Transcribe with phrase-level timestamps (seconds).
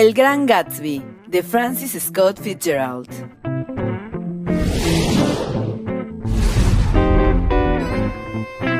[0.00, 3.06] El Gran Gatsby, de Francis Scott Fitzgerald.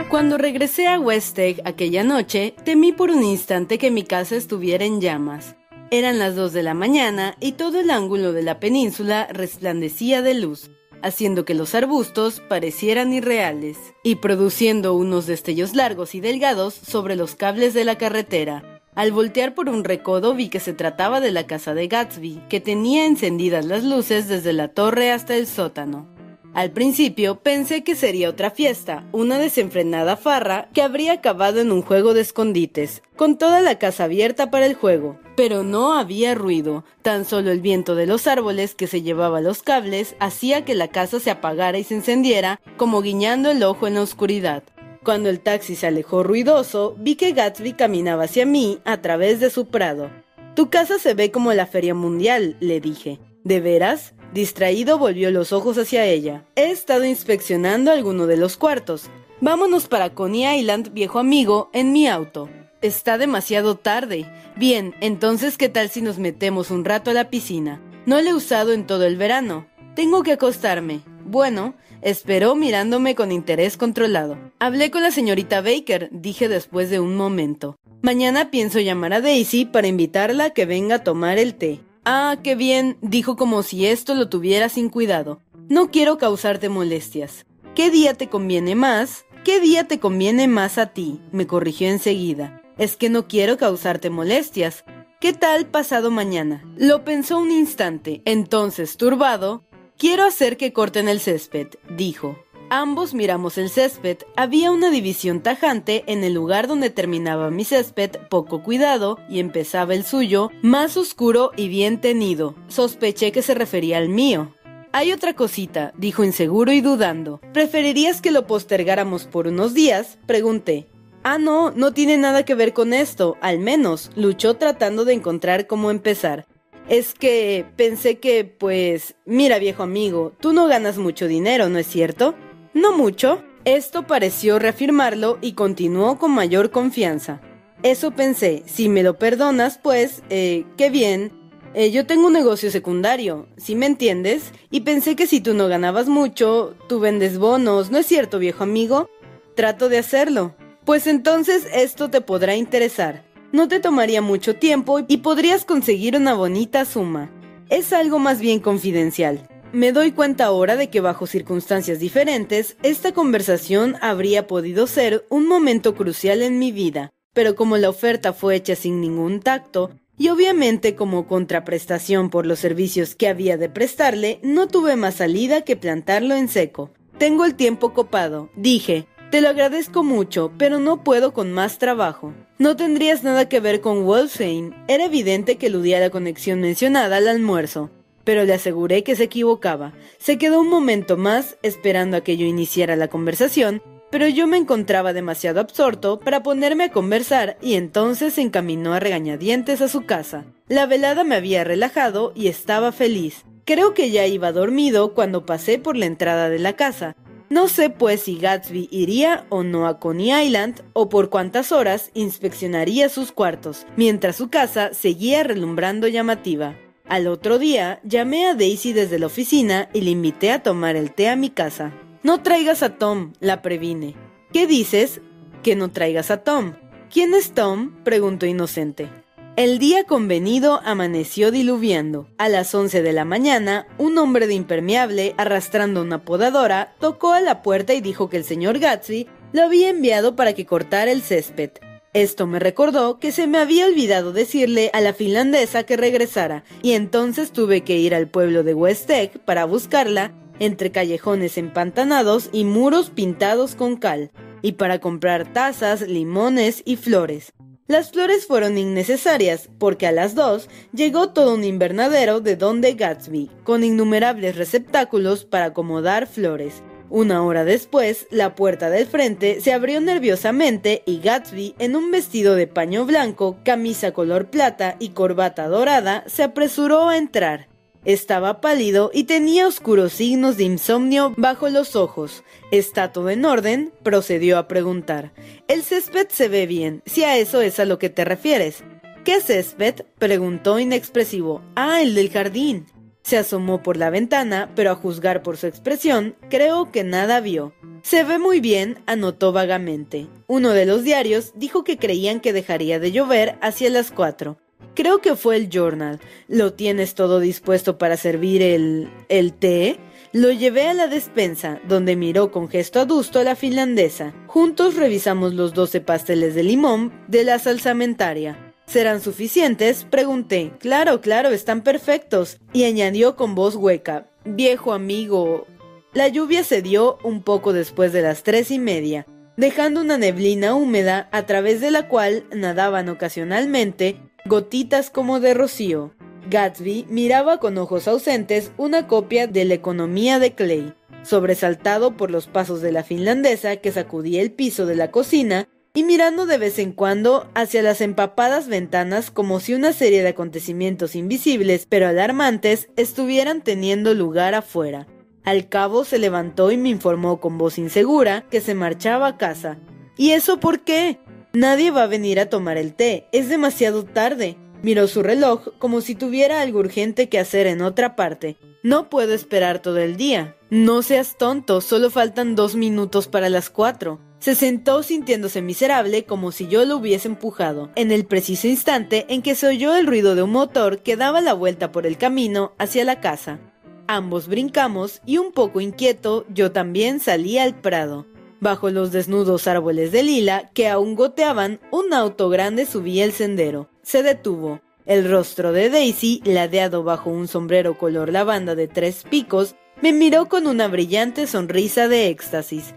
[0.09, 4.87] Cuando regresé a West Egg aquella noche, temí por un instante que mi casa estuviera
[4.87, 5.57] en llamas.
[5.91, 10.33] Eran las 2 de la mañana y todo el ángulo de la península resplandecía de
[10.33, 10.71] luz,
[11.03, 17.35] haciendo que los arbustos parecieran irreales y produciendo unos destellos largos y delgados sobre los
[17.35, 18.80] cables de la carretera.
[18.95, 22.61] Al voltear por un recodo vi que se trataba de la casa de Gatsby, que
[22.61, 26.09] tenía encendidas las luces desde la torre hasta el sótano.
[26.53, 31.83] Al principio pensé que sería otra fiesta, una desenfrenada farra que habría acabado en un
[31.83, 35.21] juego de escondites, con toda la casa abierta para el juego.
[35.37, 39.63] Pero no había ruido, tan solo el viento de los árboles que se llevaba los
[39.63, 43.95] cables hacía que la casa se apagara y se encendiera, como guiñando el ojo en
[43.95, 44.65] la oscuridad.
[45.03, 49.49] Cuando el taxi se alejó ruidoso, vi que Gatsby caminaba hacia mí a través de
[49.49, 50.11] su prado.
[50.55, 53.19] Tu casa se ve como la feria mundial, le dije.
[53.43, 54.15] ¿De veras?
[54.35, 56.45] Distraído volvió los ojos hacia ella.
[56.55, 59.11] He estado inspeccionando alguno de los cuartos.
[59.41, 62.51] Vámonos para Coney Island, viejo amigo, en mi auto.
[62.83, 64.27] Está demasiado tarde.
[64.57, 67.81] Bien, entonces ¿qué tal si nos metemos un rato a la piscina?
[68.05, 69.67] No la he usado en todo el verano.
[69.95, 71.01] Tengo que acostarme.
[71.25, 74.39] Bueno, esperó mirándome con interés controlado.
[74.59, 77.77] Hablé con la señorita Baker, dije después de un momento.
[78.03, 81.81] Mañana pienso llamar a Daisy para invitarla a que venga a tomar el té.
[82.05, 85.41] Ah, qué bien, dijo como si esto lo tuviera sin cuidado.
[85.69, 87.47] No quiero causarte molestias.
[87.75, 89.27] ¿Qué día te conviene más?
[89.45, 91.21] ¿Qué día te conviene más a ti?
[91.31, 92.63] me corrigió enseguida.
[92.79, 94.85] Es que no quiero causarte molestias.
[95.21, 96.65] ¿Qué tal pasado mañana?
[96.77, 98.23] Lo pensó un instante.
[98.25, 99.65] Entonces, turbado,
[100.01, 102.43] quiero hacer que corten el césped, dijo.
[102.71, 104.19] Ambos miramos el césped.
[104.35, 109.95] Había una división tajante en el lugar donde terminaba mi césped, poco cuidado, y empezaba
[109.95, 112.55] el suyo, más oscuro y bien tenido.
[112.69, 114.55] Sospeché que se refería al mío.
[114.93, 117.41] Hay otra cosita, dijo inseguro y dudando.
[117.53, 120.19] ¿Preferirías que lo postergáramos por unos días?
[120.27, 120.87] Pregunté.
[121.23, 125.67] Ah, no, no tiene nada que ver con esto, al menos, luchó tratando de encontrar
[125.67, 126.47] cómo empezar.
[126.91, 131.87] Es que pensé que, pues, mira viejo amigo, tú no ganas mucho dinero, ¿no es
[131.87, 132.35] cierto?
[132.75, 133.45] No mucho.
[133.65, 137.41] Esto pareció reafirmarlo y continuó con mayor confianza.
[137.85, 141.31] Eso pensé, si me lo perdonas, pues, eh, qué bien.
[141.75, 144.51] Eh, yo tengo un negocio secundario, si me entiendes?
[144.73, 148.65] Y pensé que si tú no ganabas mucho, tú vendes bonos, ¿no es cierto, viejo
[148.65, 149.09] amigo?
[149.55, 150.57] Trato de hacerlo.
[150.85, 153.30] Pues entonces esto te podrá interesar.
[153.53, 157.31] No te tomaría mucho tiempo y podrías conseguir una bonita suma.
[157.69, 159.49] Es algo más bien confidencial.
[159.73, 165.49] Me doy cuenta ahora de que bajo circunstancias diferentes, esta conversación habría podido ser un
[165.49, 170.29] momento crucial en mi vida, pero como la oferta fue hecha sin ningún tacto, y
[170.29, 175.77] obviamente como contraprestación por los servicios que había de prestarle, no tuve más salida que
[175.77, 176.91] plantarlo en seco.
[177.19, 179.07] Tengo el tiempo copado, dije.
[179.31, 182.33] Te lo agradezco mucho, pero no puedo con más trabajo.
[182.59, 184.73] No tendrías nada que ver con Wolfsheim.
[184.89, 187.91] Era evidente que eludía la conexión mencionada al almuerzo
[188.25, 189.93] pero le aseguré que se equivocaba.
[190.19, 194.57] Se quedó un momento más esperando a que yo iniciara la conversación, pero yo me
[194.57, 200.05] encontraba demasiado absorto para ponerme a conversar y entonces se encaminó a regañadientes a su
[200.05, 200.45] casa.
[200.69, 203.45] La velada me había relajado y estaba feliz.
[203.65, 207.17] Creo que ya iba dormido cuando pasé por la entrada de la casa.
[207.51, 212.13] No sé pues si Gatsby iría o no a Coney Island o por cuántas horas
[212.15, 216.77] inspeccionaría sus cuartos, mientras su casa seguía relumbrando llamativa.
[217.09, 221.13] Al otro día, llamé a Daisy desde la oficina y le invité a tomar el
[221.13, 221.93] té a mi casa.
[222.23, 224.15] No traigas a Tom, la previne.
[224.53, 225.21] ¿Qué dices?
[225.65, 226.75] Que no traigas a Tom.
[227.13, 227.97] ¿Quién es Tom?
[228.05, 229.09] preguntó inocente.
[229.57, 232.29] El día convenido amaneció diluviando.
[232.39, 237.41] A las 11 de la mañana, un hombre de impermeable, arrastrando una podadora, tocó a
[237.41, 241.21] la puerta y dijo que el señor Gatsby lo había enviado para que cortara el
[241.21, 241.73] césped.
[242.15, 246.93] Esto me recordó que se me había olvidado decirle a la finlandesa que regresara, y
[246.93, 249.11] entonces tuve que ir al pueblo de West
[249.45, 254.31] para buscarla entre callejones empantanados y muros pintados con cal,
[254.63, 257.53] y para comprar tazas, limones y flores.
[257.91, 262.93] Las flores fueron innecesarias, porque a las dos llegó todo un invernadero de Don de
[262.93, 266.85] Gatsby, con innumerables receptáculos para acomodar flores.
[267.09, 272.55] Una hora después, la puerta del frente se abrió nerviosamente y Gatsby, en un vestido
[272.55, 277.70] de paño blanco, camisa color plata y corbata dorada, se apresuró a entrar.
[278.05, 282.45] Estaba pálido y tenía oscuros signos de insomnio bajo los ojos.
[282.71, 283.93] ¿Está todo en orden?
[284.03, 285.33] procedió a preguntar.
[285.69, 288.85] El césped se ve bien, si a eso es a lo que te refieres.
[289.23, 290.07] ¿Qué césped?
[290.19, 291.63] preguntó inexpresivo.
[291.75, 292.87] Ah, el del jardín.
[293.23, 297.75] Se asomó por la ventana, pero a juzgar por su expresión, creo que nada vio.
[298.03, 300.27] Se ve muy bien, anotó vagamente.
[300.47, 304.57] Uno de los diarios dijo que creían que dejaría de llover hacia las cuatro.
[304.95, 306.21] Creo que fue el journal.
[306.49, 309.11] ¿Lo tienes todo dispuesto para servir el...
[309.29, 309.99] el té?
[310.33, 314.33] Lo llevé a la despensa, donde miró con gesto adusto a la finlandesa.
[314.47, 318.73] Juntos revisamos los doce pasteles de limón de la salsamentaria.
[318.87, 320.05] ¿Serán suficientes?
[320.09, 320.73] Pregunté.
[320.79, 322.59] Claro, claro, están perfectos.
[322.73, 324.29] Y añadió con voz hueca.
[324.45, 325.67] Viejo amigo.
[326.13, 329.27] La lluvia se dio un poco después de las tres y media,
[329.57, 334.17] dejando una neblina húmeda a través de la cual nadaban ocasionalmente
[334.47, 336.13] gotitas como de rocío.
[336.49, 342.47] Gatsby miraba con ojos ausentes una copia de la economía de Clay, sobresaltado por los
[342.47, 346.79] pasos de la finlandesa que sacudía el piso de la cocina y mirando de vez
[346.79, 352.89] en cuando hacia las empapadas ventanas como si una serie de acontecimientos invisibles pero alarmantes
[352.97, 355.07] estuvieran teniendo lugar afuera.
[355.43, 359.79] Al cabo se levantó y me informó con voz insegura que se marchaba a casa.
[360.17, 361.19] ¿Y eso por qué?
[361.53, 364.57] Nadie va a venir a tomar el té, es demasiado tarde.
[364.83, 368.57] Miró su reloj como si tuviera algo urgente que hacer en otra parte.
[368.85, 370.57] No puedo esperar todo el día.
[370.71, 374.21] No seas tonto, solo faltan dos minutos para las cuatro.
[374.39, 379.43] Se sentó sintiéndose miserable como si yo lo hubiese empujado, en el preciso instante en
[379.43, 382.73] que se oyó el ruido de un motor que daba la vuelta por el camino
[382.79, 383.59] hacia la casa.
[384.07, 388.27] Ambos brincamos y un poco inquieto yo también salí al prado.
[388.61, 393.89] Bajo los desnudos árboles de lila que aún goteaban, un auto grande subía el sendero.
[394.03, 394.81] Se detuvo.
[395.07, 400.49] El rostro de Daisy, ladeado bajo un sombrero color lavanda de tres picos, me miró
[400.49, 402.95] con una brillante sonrisa de éxtasis.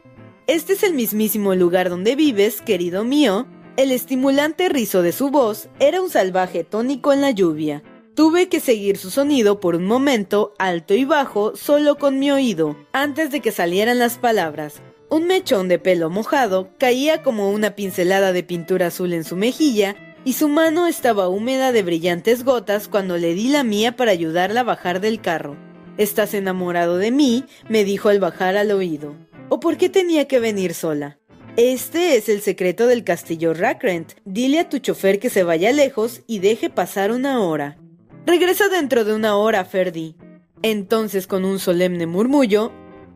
[0.48, 3.48] Este es el mismísimo lugar donde vives, querido mío.
[3.78, 7.84] El estimulante rizo de su voz era un salvaje tónico en la lluvia.
[8.16, 12.76] Tuve que seguir su sonido por un momento, alto y bajo, solo con mi oído,
[12.92, 14.82] antes de que salieran las palabras.
[15.14, 19.96] Un mechón de pelo mojado caía como una pincelada de pintura azul en su mejilla
[20.26, 24.62] y su mano estaba húmeda de brillantes gotas cuando le di la mía para ayudarla
[24.62, 25.56] a bajar del carro.
[26.00, 27.46] ¿Estás enamorado de mí?
[27.70, 29.14] me dijo al bajar al oído.
[29.50, 31.20] ¿O por qué tenía que venir sola?
[31.58, 34.14] Este es el secreto del castillo Rackrent.
[34.26, 37.78] Dile a tu chofer que se vaya lejos y deje pasar una hora.
[38.26, 40.16] Regresa dentro de una hora, Ferdi.
[40.64, 42.72] Entonces, con un solemne murmullo,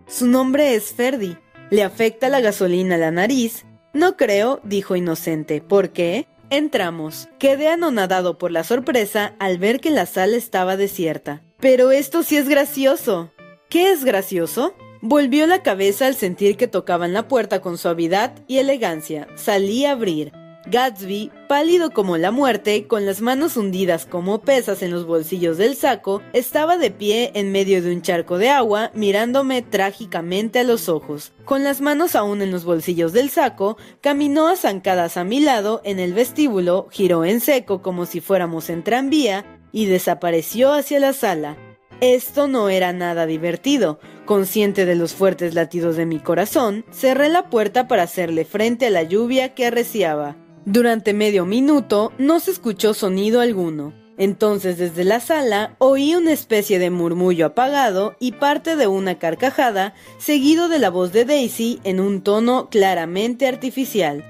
[0.06, 1.38] su nombre es Ferdi.
[1.70, 3.66] ¿Le afecta la gasolina a la nariz?
[3.92, 5.60] No creo, dijo inocente.
[5.60, 6.26] ¿Por qué?
[6.50, 7.28] Entramos.
[7.40, 11.42] Quedé anonadado por la sorpresa al ver que la sala estaba desierta.
[11.60, 13.32] Pero esto sí es gracioso.
[13.70, 14.76] ¿Qué es gracioso?
[15.02, 19.28] Volvió la cabeza al sentir que tocaban la puerta con suavidad y elegancia.
[19.36, 20.32] Salí a abrir.
[20.70, 25.76] Gatsby, pálido como la muerte, con las manos hundidas como pesas en los bolsillos del
[25.76, 30.90] saco, estaba de pie en medio de un charco de agua, mirándome trágicamente a los
[30.90, 31.32] ojos.
[31.46, 35.80] Con las manos aún en los bolsillos del saco, caminó a zancadas a mi lado
[35.86, 41.14] en el vestíbulo, giró en seco como si fuéramos en tranvía y desapareció hacia la
[41.14, 41.56] sala.
[42.02, 44.00] Esto no era nada divertido.
[44.26, 48.90] Consciente de los fuertes latidos de mi corazón, cerré la puerta para hacerle frente a
[48.90, 50.36] la lluvia que arreciaba.
[50.70, 53.94] Durante medio minuto no se escuchó sonido alguno.
[54.18, 59.94] Entonces desde la sala oí una especie de murmullo apagado y parte de una carcajada,
[60.18, 64.26] seguido de la voz de Daisy en un tono claramente artificial.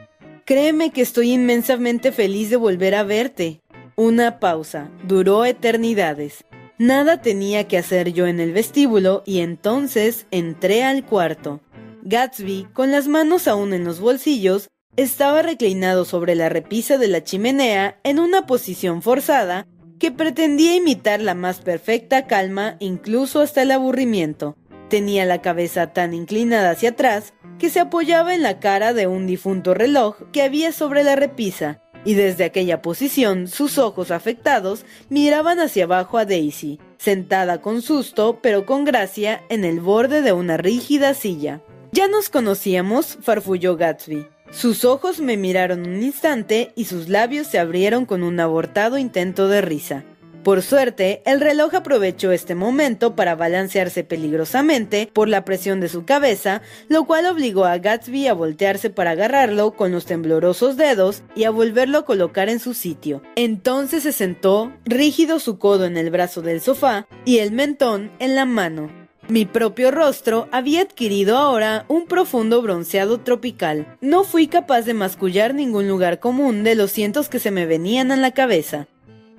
[0.45, 3.61] Créeme que estoy inmensamente feliz de volver a verte.
[3.95, 4.91] Una pausa.
[5.07, 6.43] Duró eternidades.
[6.77, 11.61] Nada tenía que hacer yo en el vestíbulo y entonces entré al cuarto.
[12.03, 17.23] Gatsby, con las manos aún en los bolsillos, estaba reclinado sobre la repisa de la
[17.23, 19.67] chimenea en una posición forzada
[19.99, 24.57] que pretendía imitar la más perfecta calma incluso hasta el aburrimiento.
[24.89, 29.27] Tenía la cabeza tan inclinada hacia atrás que se apoyaba en la cara de un
[29.27, 35.59] difunto reloj que había sobre la repisa, y desde aquella posición sus ojos afectados miraban
[35.59, 40.57] hacia abajo a Daisy, sentada con susto pero con gracia en el borde de una
[40.57, 41.61] rígida silla.
[41.91, 44.36] Ya nos conocíamos, farfulló Gatsby.
[44.51, 49.47] Sus ojos me miraron un instante y sus labios se abrieron con un abortado intento
[49.47, 50.03] de risa.
[50.47, 56.05] Por suerte, el reloj aprovechó este momento para balancearse peligrosamente por la presión de su
[56.05, 61.43] cabeza, lo cual obligó a Gatsby a voltearse para agarrarlo con los temblorosos dedos y
[61.43, 63.21] a volverlo a colocar en su sitio.
[63.35, 68.35] Entonces se sentó, rígido su codo en el brazo del sofá y el mentón en
[68.35, 69.06] la mano.
[69.29, 73.97] Mi propio rostro había adquirido ahora un profundo bronceado tropical.
[73.99, 78.13] No fui capaz de mascullar ningún lugar común de los cientos que se me venían
[78.13, 78.87] a la cabeza.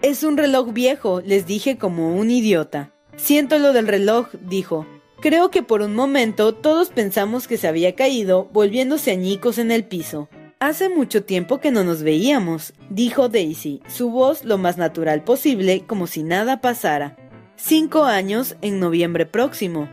[0.02, 2.92] Es un reloj viejo, les dije como un idiota.
[3.16, 4.86] Siento lo del reloj, dijo.
[5.20, 9.84] Creo que por un momento todos pensamos que se había caído, volviéndose añicos en el
[9.84, 10.28] piso.
[10.60, 15.84] Hace mucho tiempo que no nos veíamos, dijo Daisy, su voz lo más natural posible,
[15.86, 17.16] como si nada pasara.
[17.60, 19.88] Cinco años en noviembre próximo.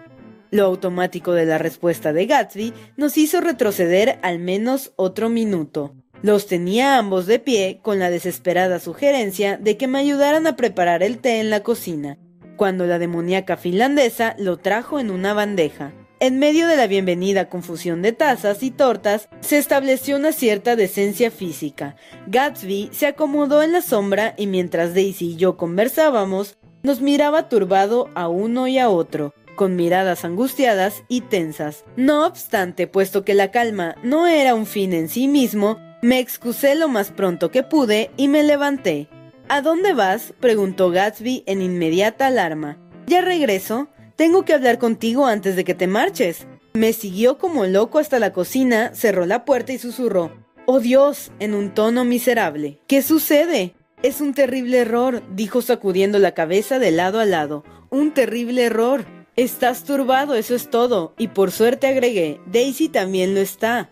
[0.52, 5.96] Lo automático de la respuesta de Gatsby nos hizo retroceder al menos otro minuto.
[6.22, 11.02] Los tenía ambos de pie con la desesperada sugerencia de que me ayudaran a preparar
[11.02, 12.20] el té en la cocina,
[12.56, 15.92] cuando la demoníaca finlandesa lo trajo en una bandeja.
[16.20, 21.32] En medio de la bienvenida confusión de tazas y tortas, se estableció una cierta decencia
[21.32, 21.96] física.
[22.28, 28.12] Gatsby se acomodó en la sombra y mientras Daisy y yo conversábamos, nos miraba turbado
[28.14, 31.84] a uno y a otro, con miradas angustiadas y tensas.
[31.96, 36.76] No obstante, puesto que la calma no era un fin en sí mismo, me excusé
[36.76, 39.08] lo más pronto que pude y me levanté.
[39.50, 40.34] ¿A dónde vas?
[40.40, 42.78] preguntó Gatsby en inmediata alarma.
[43.08, 43.88] Ya regreso.
[44.16, 46.46] Tengo que hablar contigo antes de que te marches.
[46.74, 50.32] Me siguió como loco hasta la cocina, cerró la puerta y susurró.
[50.68, 52.80] Oh Dios, en un tono miserable.
[52.88, 53.75] ¿Qué sucede?
[54.04, 57.64] Es un terrible error, dijo sacudiendo la cabeza de lado a lado.
[57.90, 59.06] Un terrible error.
[59.36, 61.14] Estás turbado, eso es todo.
[61.18, 63.90] Y por suerte agregué, Daisy también lo está.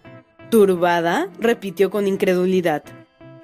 [0.49, 1.29] ¿Turbada?
[1.39, 2.83] repitió con incredulidad.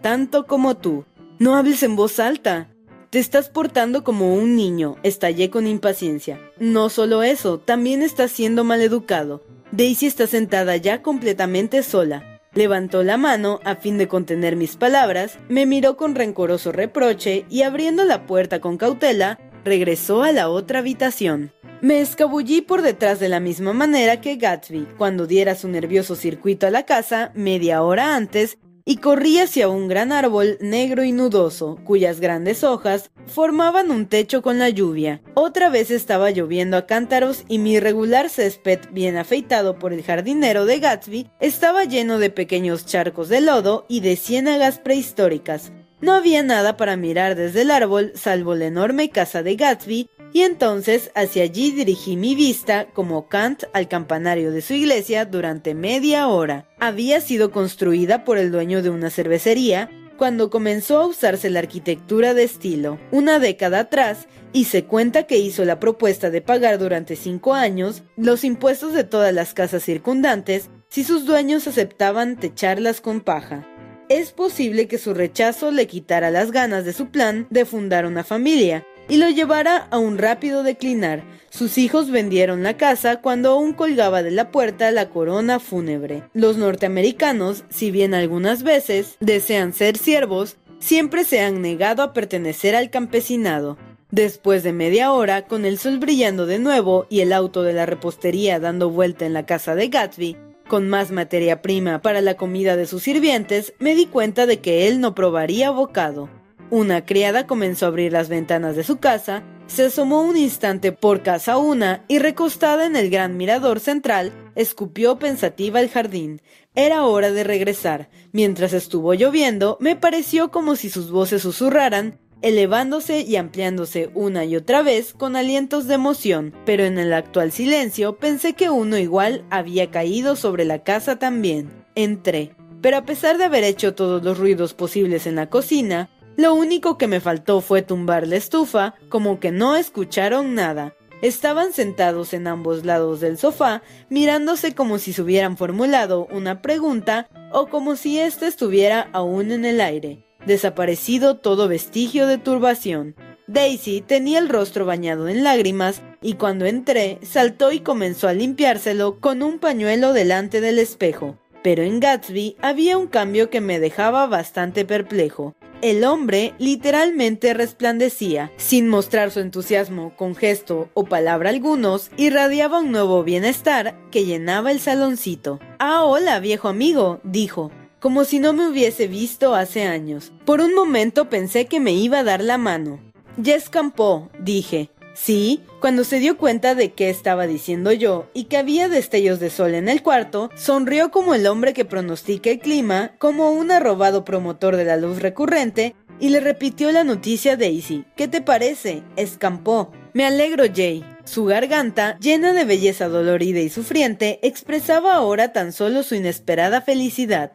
[0.02, 1.06] Tanto como tú.
[1.40, 2.70] No hables en voz alta.
[3.10, 6.40] Te estás portando como un niño, estallé con impaciencia.
[6.60, 9.44] No solo eso, también estás siendo maleducado.
[9.72, 12.39] Daisy está sentada ya completamente sola.
[12.54, 17.62] Levantó la mano a fin de contener mis palabras, me miró con rencoroso reproche y
[17.62, 21.52] abriendo la puerta con cautela, regresó a la otra habitación.
[21.82, 26.68] Me escabullí por detrás de la misma manera que Gatsby cuando diera su nervioso circuito
[26.68, 28.58] a la casa media hora antes
[28.90, 34.42] y corrí hacia un gran árbol negro y nudoso, cuyas grandes hojas formaban un techo
[34.42, 35.22] con la lluvia.
[35.36, 40.66] Otra vez estaba lloviendo a cántaros y mi irregular césped, bien afeitado por el jardinero
[40.66, 45.72] de Gatsby, estaba lleno de pequeños charcos de lodo y de ciénagas prehistóricas.
[46.02, 50.42] No había nada para mirar desde el árbol salvo la enorme casa de Gatsby y
[50.42, 56.28] entonces hacia allí dirigí mi vista como Kant al campanario de su iglesia durante media
[56.28, 56.68] hora.
[56.80, 62.34] Había sido construida por el dueño de una cervecería cuando comenzó a usarse la arquitectura
[62.34, 67.16] de estilo, una década atrás, y se cuenta que hizo la propuesta de pagar durante
[67.16, 73.22] cinco años los impuestos de todas las casas circundantes si sus dueños aceptaban techarlas con
[73.22, 73.66] paja.
[74.10, 78.24] Es posible que su rechazo le quitara las ganas de su plan de fundar una
[78.24, 81.24] familia, y lo llevara a un rápido declinar.
[81.50, 86.24] Sus hijos vendieron la casa cuando aún colgaba de la puerta la corona fúnebre.
[86.34, 92.76] Los norteamericanos, si bien algunas veces desean ser siervos, siempre se han negado a pertenecer
[92.76, 93.78] al campesinado.
[94.12, 97.86] Después de media hora, con el sol brillando de nuevo y el auto de la
[97.86, 100.38] repostería dando vuelta en la casa de Gatsby,
[100.68, 104.88] con más materia prima para la comida de sus sirvientes, me di cuenta de que
[104.88, 106.30] él no probaría bocado.
[106.72, 111.24] Una criada comenzó a abrir las ventanas de su casa, se asomó un instante por
[111.24, 116.42] casa una y recostada en el gran mirador central, escupió pensativa el jardín.
[116.76, 118.10] Era hora de regresar.
[118.32, 124.56] Mientras estuvo lloviendo, me pareció como si sus voces susurraran, elevándose y ampliándose una y
[124.56, 129.44] otra vez con alientos de emoción, pero en el actual silencio pensé que uno igual
[129.50, 131.70] había caído sobre la casa también.
[131.96, 132.52] Entré.
[132.82, 136.98] Pero a pesar de haber hecho todos los ruidos posibles en la cocina, lo único
[136.98, 140.96] que me faltó fue tumbar la estufa, como que no escucharon nada.
[141.22, 147.28] Estaban sentados en ambos lados del sofá, mirándose como si se hubieran formulado una pregunta
[147.52, 153.16] o como si ésta estuviera aún en el aire, desaparecido todo vestigio de turbación.
[153.48, 159.20] Daisy tenía el rostro bañado en lágrimas y cuando entré saltó y comenzó a limpiárselo
[159.20, 161.38] con un pañuelo delante del espejo.
[161.62, 165.54] Pero en Gatsby había un cambio que me dejaba bastante perplejo.
[165.82, 172.92] El hombre literalmente resplandecía, sin mostrar su entusiasmo con gesto o palabra algunos, irradiaba un
[172.92, 175.62] nuevo bienestar que llenaba el saloncito.
[175.80, 177.72] Ah, hola, viejo amigo, dijo,
[178.02, 180.34] como si no me hubiese visto hace años.
[180.44, 183.00] Por un momento pensé que me iba a dar la mano.
[183.38, 184.90] Ya escampó, dije.
[185.22, 189.50] Sí, cuando se dio cuenta de qué estaba diciendo yo y que había destellos de
[189.50, 194.24] sol en el cuarto, sonrió como el hombre que pronostica el clima, como un arrobado
[194.24, 198.06] promotor de la luz recurrente, y le repitió la noticia a Daisy.
[198.16, 199.04] ¿Qué te parece?
[199.18, 199.92] Escampó.
[200.14, 201.04] Me alegro, Jay.
[201.26, 207.52] Su garganta, llena de belleza dolorida y sufriente, expresaba ahora tan solo su inesperada felicidad.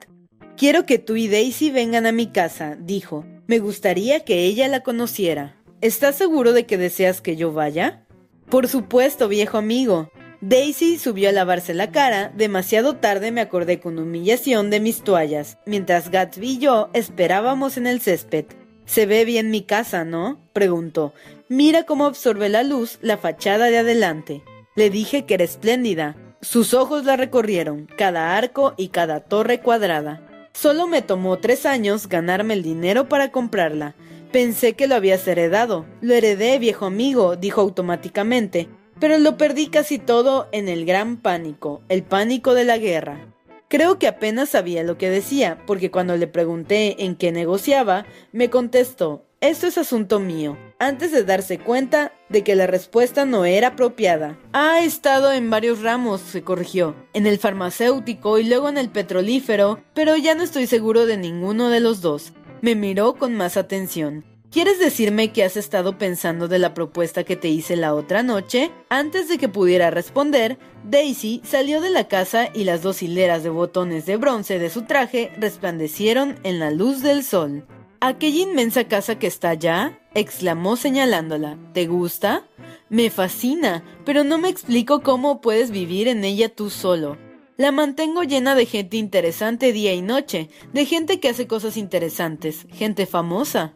[0.59, 3.25] Quiero que tú y Daisy vengan a mi casa, dijo.
[3.47, 5.57] Me gustaría que ella la conociera.
[5.85, 8.07] ¿Estás seguro de que deseas que yo vaya?
[8.49, 10.11] Por supuesto, viejo amigo.
[10.41, 15.59] Daisy subió a lavarse la cara, demasiado tarde me acordé con humillación de mis toallas,
[15.67, 18.47] mientras Gatsby y yo esperábamos en el césped.
[18.87, 20.41] Se ve bien mi casa, ¿no?
[20.55, 21.13] preguntó.
[21.51, 24.43] Mira cómo absorbe la luz la fachada de adelante.
[24.77, 26.17] Le dije que era espléndida.
[26.41, 30.49] Sus ojos la recorrieron, cada arco y cada torre cuadrada.
[30.55, 33.95] Solo me tomó tres años ganarme el dinero para comprarla.
[34.35, 35.87] Pensé que lo habías heredado.
[36.01, 41.83] Lo heredé, viejo amigo, dijo automáticamente, pero lo perdí casi todo en el gran pánico,
[41.89, 43.33] el pánico de la guerra.
[43.69, 48.51] Creo que apenas sabía lo que decía, porque cuando le pregunté en qué negociaba, me
[48.51, 53.69] contestó, esto es asunto mío, antes de darse cuenta de que la respuesta no era
[53.69, 54.37] apropiada.
[54.53, 59.81] Ha estado en varios ramos, se corrigió, en el farmacéutico y luego en el petrolífero,
[59.95, 62.33] pero ya no estoy seguro de ninguno de los dos.
[62.65, 64.25] Me miró con más atención.
[64.51, 68.71] ¿Quieres decirme que has estado pensando de la propuesta que te hice la otra noche?
[68.89, 73.51] Antes de que pudiera responder, Daisy salió de la casa y las dos hileras de
[73.51, 77.67] botones de bronce de su traje resplandecieron en la luz del sol.
[78.01, 80.01] ¿Aquella inmensa casa que está allá?
[80.15, 81.59] exclamó señalándola.
[81.75, 82.45] ¿Te gusta?
[82.89, 87.19] Me fascina, pero no me explico cómo puedes vivir en ella tú solo.
[87.57, 92.67] La mantengo llena de gente interesante día y noche, de gente que hace cosas interesantes,
[92.73, 93.75] gente famosa.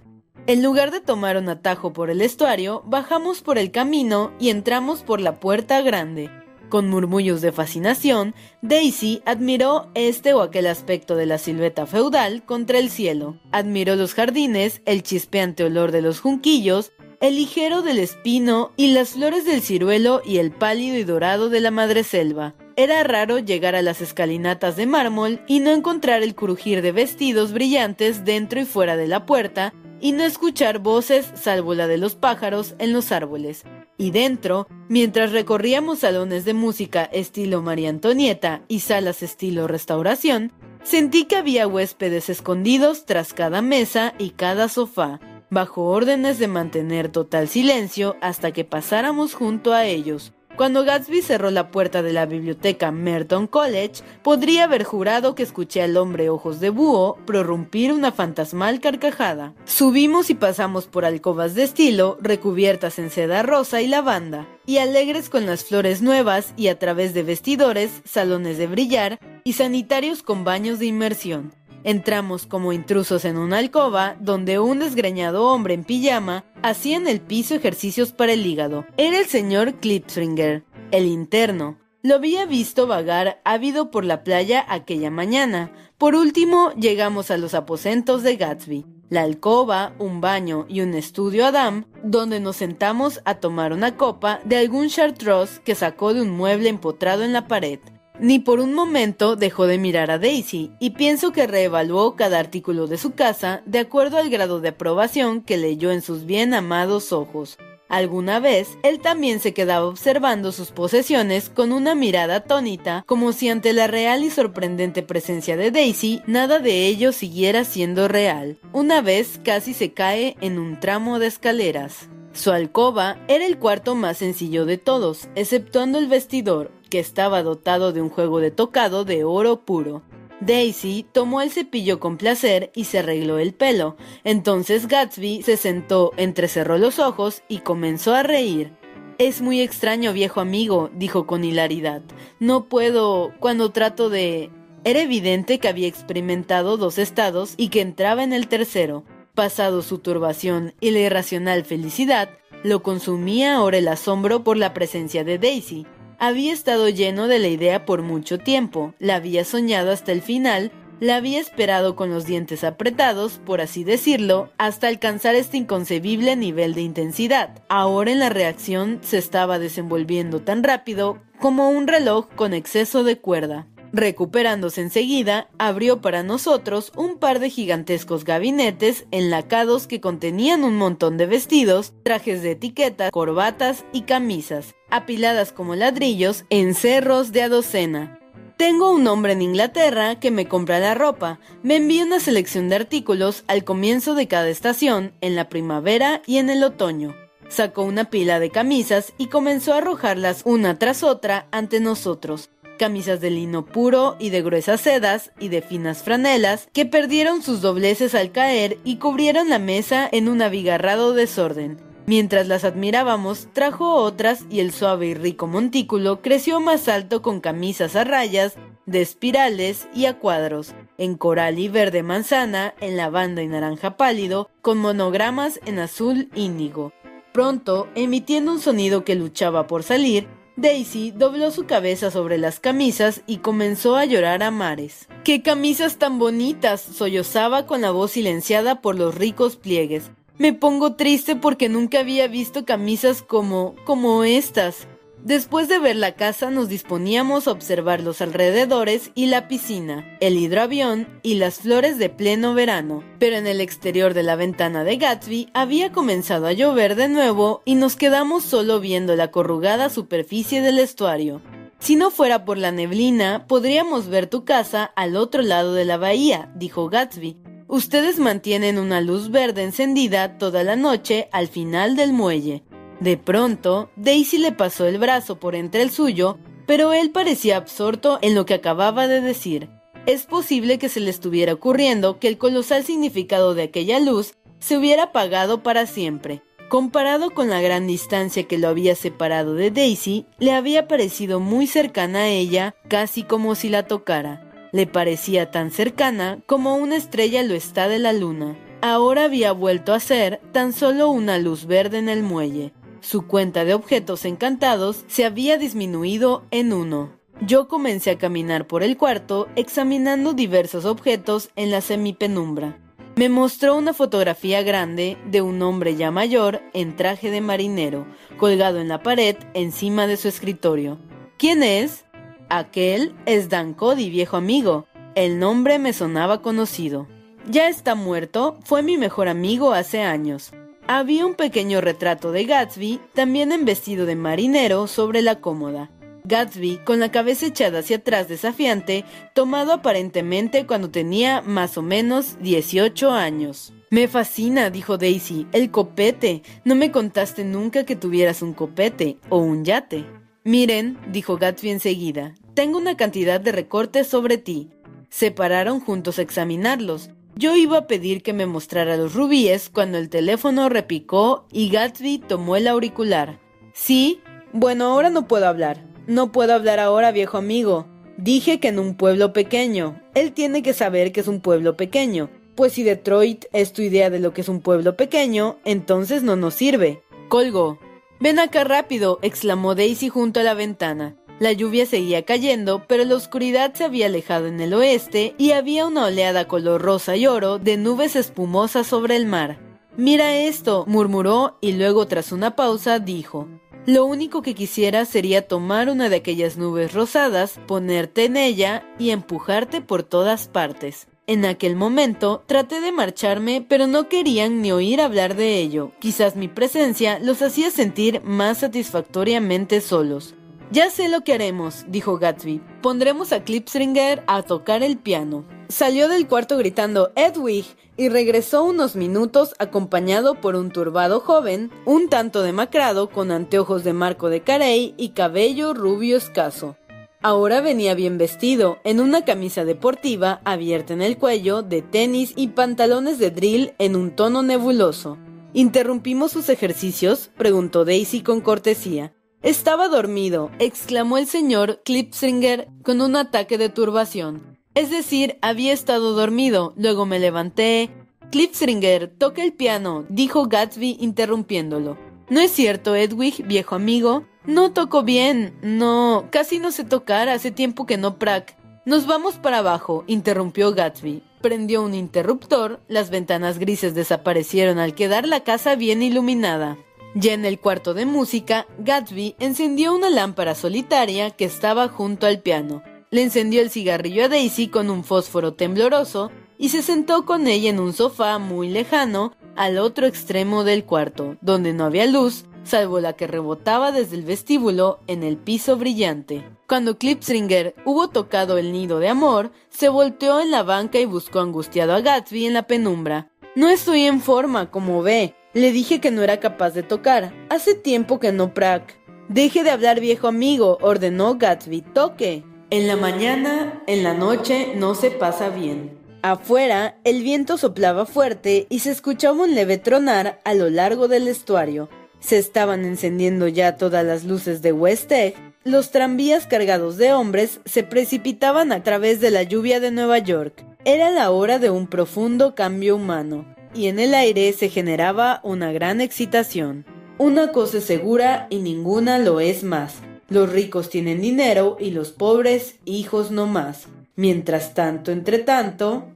[0.49, 5.05] En lugar de tomar un atajo por el estuario, bajamos por el camino y entramos
[5.05, 6.29] por la puerta grande.
[6.69, 12.81] Con murmullos de fascinación, Daisy admiró este o aquel aspecto de la silueta feudal contra
[12.81, 13.39] el cielo.
[13.53, 19.11] Admiró los jardines, el chispeante olor de los junquillos, el ligero del espino y las
[19.11, 22.57] flores del ciruelo y el pálido y dorado de la madreselva.
[22.79, 27.53] Era raro llegar a las escalinatas de mármol y no encontrar el crujir de vestidos
[27.53, 32.15] brillantes dentro y fuera de la puerta, y no escuchar voces salvo la de los
[32.15, 33.65] pájaros en los árboles.
[33.97, 40.53] Y dentro, mientras recorríamos salones de música estilo María Antonieta y salas estilo restauración,
[40.85, 45.19] sentí que había huéspedes escondidos tras cada mesa y cada sofá,
[45.51, 51.53] bajo órdenes de mantener total silencio hasta que pasáramos junto a ellos, cuando Gatsby cerró
[51.53, 56.59] la puerta de la biblioteca Merton College, podría haber jurado que escuché al hombre ojos
[56.59, 59.55] de búho prorrumpir una fantasmal carcajada.
[59.65, 65.31] Subimos y pasamos por alcobas de estilo, recubiertas en seda rosa y lavanda, y alegres
[65.31, 70.43] con las flores nuevas y a través de vestidores, salones de brillar y sanitarios con
[70.43, 71.53] baños de inmersión.
[71.85, 77.21] Entramos como intrusos en una alcoba donde un desgreñado hombre en pijama hacía en el
[77.21, 78.85] piso ejercicios para el hígado.
[78.97, 81.79] Era el señor Klipsringer, el interno.
[82.03, 85.73] Lo había visto vagar ávido por la playa aquella mañana.
[85.99, 88.87] Por último, llegamos a los aposentos de Gatsby.
[89.09, 94.41] La alcoba, un baño y un estudio Adam, donde nos sentamos a tomar una copa
[94.45, 97.81] de algún chartreuse que sacó de un mueble empotrado en la pared.
[98.21, 102.89] Ni por un momento dejó de mirar a Daisy y pienso que reevaluó cada artículo
[102.89, 107.13] de su casa de acuerdo al grado de aprobación que leyó en sus bien amados
[107.13, 107.59] ojos.
[107.89, 113.49] Alguna vez, él también se quedaba observando sus posesiones con una mirada atónita, como si
[113.49, 118.59] ante la real y sorprendente presencia de Daisy, nada de ello siguiera siendo real.
[118.73, 122.11] Una vez casi se cae en un tramo de escaleras.
[122.39, 127.93] Su alcoba era el cuarto más sencillo de todos, exceptuando el vestidor, que estaba dotado
[127.93, 130.03] de un juego de tocado de oro puro.
[130.41, 133.97] Daisy tomó el cepillo con placer y se arregló el pelo.
[134.23, 138.73] Entonces Gatsby se sentó, entrecerró los ojos y comenzó a reír.
[139.19, 142.03] Es muy extraño, viejo amigo, dijo con hilaridad.
[142.39, 144.53] No puedo, cuando trato de...
[144.85, 149.03] Era evidente que había experimentado dos estados y que entraba en el tercero.
[149.39, 152.29] Pasado su turbación y la irracional felicidad,
[152.65, 155.87] lo consumía ahora el asombro por la presencia de Daisy.
[156.19, 160.73] Había estado lleno de la idea por mucho tiempo, la había soñado hasta el final,
[160.99, 166.75] la había esperado con los dientes apretados, por así decirlo, hasta alcanzar este inconcebible nivel
[166.75, 167.63] de intensidad.
[167.69, 173.19] Ahora en la reacción se estaba desenvolviendo tan rápido como un reloj con exceso de
[173.19, 173.69] cuerda.
[173.93, 181.17] Recuperándose enseguida, abrió para nosotros un par de gigantescos gabinetes enlacados que contenían un montón
[181.17, 187.49] de vestidos, trajes de etiqueta, corbatas y camisas, apiladas como ladrillos en cerros de a
[187.49, 188.21] docena.
[188.59, 192.77] Tengo un hombre en Inglaterra que me compra la ropa, me envía una selección de
[192.77, 197.15] artículos al comienzo de cada estación, en la primavera y en el otoño.
[197.49, 203.21] Sacó una pila de camisas y comenzó a arrojarlas una tras otra ante nosotros, camisas
[203.21, 208.15] de lino puro y de gruesas sedas y de finas franelas que perdieron sus dobleces
[208.15, 211.77] al caer y cubrieron la mesa en un abigarrado desorden.
[212.07, 217.41] Mientras las admirábamos, trajo otras y el suave y rico montículo creció más alto con
[217.41, 223.43] camisas a rayas, de espirales y a cuadros, en coral y verde manzana, en lavanda
[223.43, 226.95] y naranja pálido, con monogramas en azul índigo.
[227.33, 230.27] Pronto, emitiendo un sonido que luchaba por salir,
[230.61, 235.07] Daisy dobló su cabeza sobre las camisas y comenzó a llorar a mares.
[235.23, 236.81] ¡Qué camisas tan bonitas!
[236.81, 240.11] sollozaba con la voz silenciada por los ricos pliegues.
[240.37, 244.89] Me pongo triste porque nunca había visto camisas como como estas.
[245.25, 250.37] Después de ver la casa nos disponíamos a observar los alrededores y la piscina, el
[250.37, 254.97] hidroavión y las flores de pleno verano, pero en el exterior de la ventana de
[254.97, 260.63] Gatsby había comenzado a llover de nuevo y nos quedamos solo viendo la corrugada superficie
[260.63, 261.43] del estuario.
[261.81, 265.97] Si no fuera por la neblina, podríamos ver tu casa al otro lado de la
[265.97, 267.37] bahía, dijo Gatsby.
[267.67, 272.65] Ustedes mantienen una luz verde encendida toda la noche al final del muelle.
[273.01, 278.19] De pronto, Daisy le pasó el brazo por entre el suyo, pero él parecía absorto
[278.23, 279.69] en lo que acababa de decir.
[280.07, 284.77] Es posible que se le estuviera ocurriendo que el colosal significado de aquella luz se
[284.77, 286.43] hubiera apagado para siempre.
[286.69, 291.67] Comparado con la gran distancia que lo había separado de Daisy, le había parecido muy
[291.67, 294.51] cercana a ella, casi como si la tocara.
[294.73, 298.59] Le parecía tan cercana como una estrella lo está de la luna.
[298.83, 302.73] Ahora había vuelto a ser tan solo una luz verde en el muelle.
[303.01, 307.19] Su cuenta de objetos encantados se había disminuido en uno.
[307.41, 312.79] Yo comencé a caminar por el cuarto examinando diversos objetos en la semipenumbra.
[313.15, 318.07] Me mostró una fotografía grande de un hombre ya mayor en traje de marinero,
[318.37, 320.99] colgado en la pared encima de su escritorio.
[321.37, 322.05] ¿Quién es?
[322.49, 324.87] Aquel es Dan Cody, viejo amigo.
[325.15, 327.07] El nombre me sonaba conocido.
[327.49, 330.53] Ya está muerto, fue mi mejor amigo hace años.
[330.91, 335.91] Había un pequeño retrato de Gatsby, también en vestido de marinero, sobre la cómoda.
[336.25, 342.39] Gatsby, con la cabeza echada hacia atrás desafiante, tomado aparentemente cuando tenía más o menos
[342.41, 343.75] 18 años.
[343.91, 346.41] Me fascina, dijo Daisy, el copete.
[346.65, 350.07] No me contaste nunca que tuvieras un copete o un yate.
[350.43, 354.71] Miren, dijo Gatsby enseguida, tengo una cantidad de recortes sobre ti.
[355.11, 357.11] Se pararon juntos a examinarlos.
[357.39, 362.19] Yo iba a pedir que me mostrara los rubíes cuando el teléfono repicó y Gatsby
[362.19, 363.39] tomó el auricular.
[363.73, 364.21] Sí,
[364.53, 365.87] bueno, ahora no puedo hablar.
[366.09, 367.87] No puedo hablar ahora, viejo amigo.
[368.17, 370.03] Dije que en un pueblo pequeño.
[370.17, 372.29] Él tiene que saber que es un pueblo pequeño.
[372.57, 376.35] Pues si Detroit es tu idea de lo que es un pueblo pequeño, entonces no
[376.35, 377.05] nos sirve.
[377.29, 377.79] Colgo.
[378.19, 381.15] Ven acá rápido, exclamó Daisy junto a la ventana.
[381.41, 385.87] La lluvia seguía cayendo, pero la oscuridad se había alejado en el oeste y había
[385.87, 389.61] una oleada color rosa y oro de nubes espumosas sobre el mar.
[389.97, 393.49] Mira esto, murmuró y luego tras una pausa dijo,
[393.87, 399.11] Lo único que quisiera sería tomar una de aquellas nubes rosadas, ponerte en ella y
[399.11, 401.07] empujarte por todas partes.
[401.29, 405.93] En aquel momento traté de marcharme, pero no querían ni oír hablar de ello.
[406.01, 410.35] Quizás mi presencia los hacía sentir más satisfactoriamente solos.
[410.71, 412.61] Ya sé lo que haremos, dijo Gatsby.
[412.83, 415.45] Pondremos a Clipstringer a tocar el piano.
[415.69, 417.65] Salió del cuarto gritando Edwig
[417.97, 423.95] y regresó unos minutos acompañado por un turbado joven, un tanto demacrado, con anteojos de
[423.95, 426.77] marco de carey y cabello rubio escaso.
[427.23, 432.49] Ahora venía bien vestido, en una camisa deportiva abierta en el cuello, de tenis y
[432.49, 435.17] pantalones de drill en un tono nebuloso.
[435.55, 437.31] ¿Interrumpimos sus ejercicios?
[437.37, 439.15] preguntó Daisy con cortesía.
[439.43, 444.59] Estaba dormido, exclamó el señor Clipsinger con un ataque de turbación.
[444.75, 447.89] Es decir, había estado dormido, luego me levanté.
[448.33, 451.97] Clipsinger, toca el piano, dijo Gatsby interrumpiéndolo.
[452.29, 454.27] No es cierto, Edwig, viejo amigo.
[454.45, 455.57] No toco bien.
[455.63, 458.57] No, casi no sé tocar, hace tiempo que no prac.
[458.85, 461.23] Nos vamos para abajo, interrumpió Gatsby.
[461.41, 466.77] Prendió un interruptor, las ventanas grises desaparecieron al quedar la casa bien iluminada.
[467.15, 472.41] Ya en el cuarto de música, Gatsby encendió una lámpara solitaria que estaba junto al
[472.41, 472.83] piano.
[473.11, 477.71] Le encendió el cigarrillo a Daisy con un fósforo tembloroso y se sentó con ella
[477.71, 483.01] en un sofá muy lejano al otro extremo del cuarto, donde no había luz, salvo
[483.01, 486.45] la que rebotaba desde el vestíbulo en el piso brillante.
[486.69, 491.41] Cuando Clipsinger hubo tocado el nido de amor, se volteó en la banca y buscó
[491.41, 493.31] angustiado a Gatsby en la penumbra.
[493.57, 495.35] No estoy en forma, como ve.
[495.55, 497.33] Le dije que no era capaz de tocar.
[497.49, 498.97] Hace tiempo que no prac.
[499.29, 501.83] Deje de hablar, viejo amigo, ordenó Gatsby.
[501.83, 502.45] Toque.
[502.71, 505.99] En la mañana, en la noche, no se pasa bien.
[506.23, 511.29] Afuera, el viento soplaba fuerte y se escuchaba un leve tronar a lo largo del
[511.29, 511.89] estuario.
[512.21, 515.35] Se estaban encendiendo ya todas las luces de West Egg
[515.69, 520.65] los tranvías cargados de hombres se precipitaban a través de la lluvia de Nueva York.
[520.87, 525.73] Era la hora de un profundo cambio humano, y en el aire se generaba una
[525.73, 526.85] gran excitación.
[527.19, 529.97] Una cosa es segura y ninguna lo es más.
[530.29, 533.89] Los ricos tienen dinero y los pobres hijos no más.
[534.17, 536.09] Mientras tanto, entre tanto...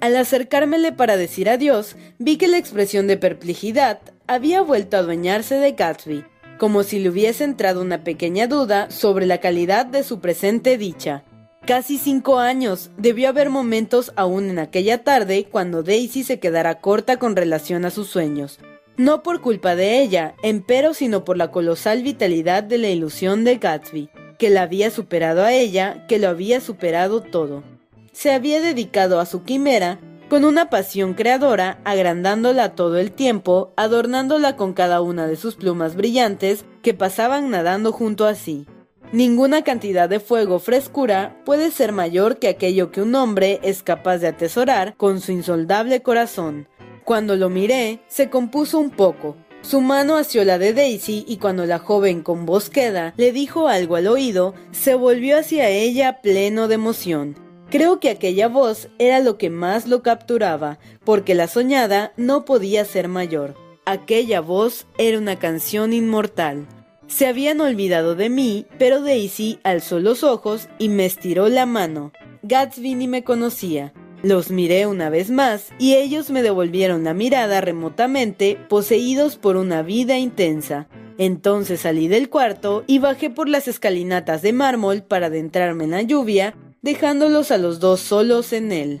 [0.00, 5.54] Al acercármele para decir adiós, vi que la expresión de perplejidad había vuelto a adueñarse
[5.54, 6.24] de Gatsby,
[6.58, 11.24] como si le hubiese entrado una pequeña duda sobre la calidad de su presente dicha.
[11.66, 17.16] Casi cinco años, debió haber momentos aún en aquella tarde cuando Daisy se quedara corta
[17.16, 18.60] con relación a sus sueños.
[18.96, 23.56] No por culpa de ella, empero sino por la colosal vitalidad de la ilusión de
[23.56, 27.64] Gatsby, que la había superado a ella, que lo había superado todo.
[28.12, 29.98] Se había dedicado a su quimera
[30.30, 35.96] con una pasión creadora, agrandándola todo el tiempo, adornándola con cada una de sus plumas
[35.96, 38.66] brillantes que pasaban nadando junto a sí.
[39.12, 44.18] Ninguna cantidad de fuego frescura puede ser mayor que aquello que un hombre es capaz
[44.18, 46.68] de atesorar con su insoldable corazón.
[47.04, 49.36] Cuando lo miré, se compuso un poco.
[49.62, 53.68] Su mano asió la de Daisy y cuando la joven con voz queda le dijo
[53.68, 57.36] algo al oído, se volvió hacia ella pleno de emoción.
[57.70, 62.84] Creo que aquella voz era lo que más lo capturaba, porque la soñada no podía
[62.84, 63.54] ser mayor.
[63.84, 66.66] Aquella voz era una canción inmortal.
[67.08, 72.12] Se habían olvidado de mí, pero Daisy alzó los ojos y me estiró la mano.
[72.42, 73.92] Gatsby ni me conocía.
[74.22, 79.82] Los miré una vez más y ellos me devolvieron la mirada remotamente, poseídos por una
[79.82, 80.88] vida intensa.
[81.18, 86.02] Entonces salí del cuarto y bajé por las escalinatas de mármol para adentrarme en la
[86.02, 89.00] lluvia dejándolos a los dos solos en él.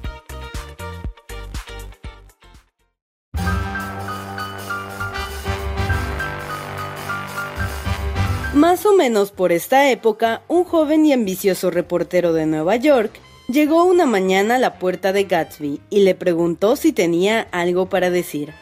[8.61, 13.11] Más o menos por esta época, un joven y ambicioso reportero de Nueva York
[13.47, 18.11] llegó una mañana a la puerta de Gatsby y le preguntó si tenía algo para
[18.11, 18.53] decir.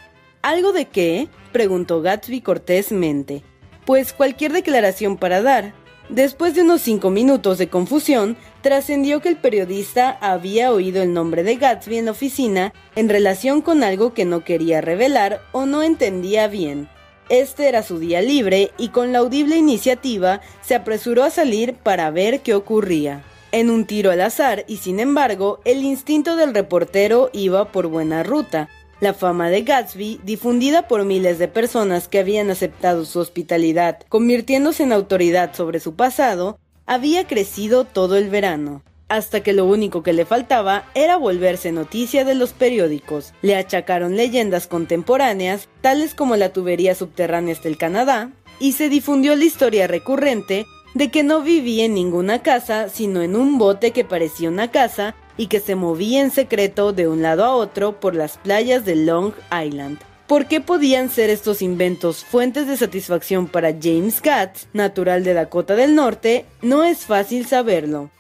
[0.42, 1.28] ¿Algo de qué?
[1.52, 3.44] preguntó Gatsby cortésmente
[3.86, 5.74] pues cualquier declaración para dar.
[6.08, 11.44] Después de unos cinco minutos de confusión, trascendió que el periodista había oído el nombre
[11.44, 15.84] de Gatsby en la oficina en relación con algo que no quería revelar o no
[15.84, 16.88] entendía bien.
[17.30, 22.10] Este era su día libre y con la audible iniciativa se apresuró a salir para
[22.10, 23.24] ver qué ocurría.
[23.52, 28.24] En un tiro al azar y sin embargo, el instinto del reportero iba por buena
[28.24, 28.68] ruta,
[29.00, 34.84] la fama de Gatsby, difundida por miles de personas que habían aceptado su hospitalidad, convirtiéndose
[34.84, 40.14] en autoridad sobre su pasado, había crecido todo el verano, hasta que lo único que
[40.14, 43.34] le faltaba era volverse noticia de los periódicos.
[43.42, 49.36] Le achacaron leyendas contemporáneas, tales como la tubería subterránea hasta el Canadá, y se difundió
[49.36, 54.06] la historia recurrente de que no vivía en ninguna casa, sino en un bote que
[54.06, 58.16] parecía una casa y que se movía en secreto de un lado a otro por
[58.16, 60.00] las playas de Long Island.
[60.28, 65.76] ¿Por qué podían ser estos inventos fuentes de satisfacción para James Gatz, natural de Dakota
[65.76, 66.46] del Norte?
[66.62, 68.12] No es fácil saberlo.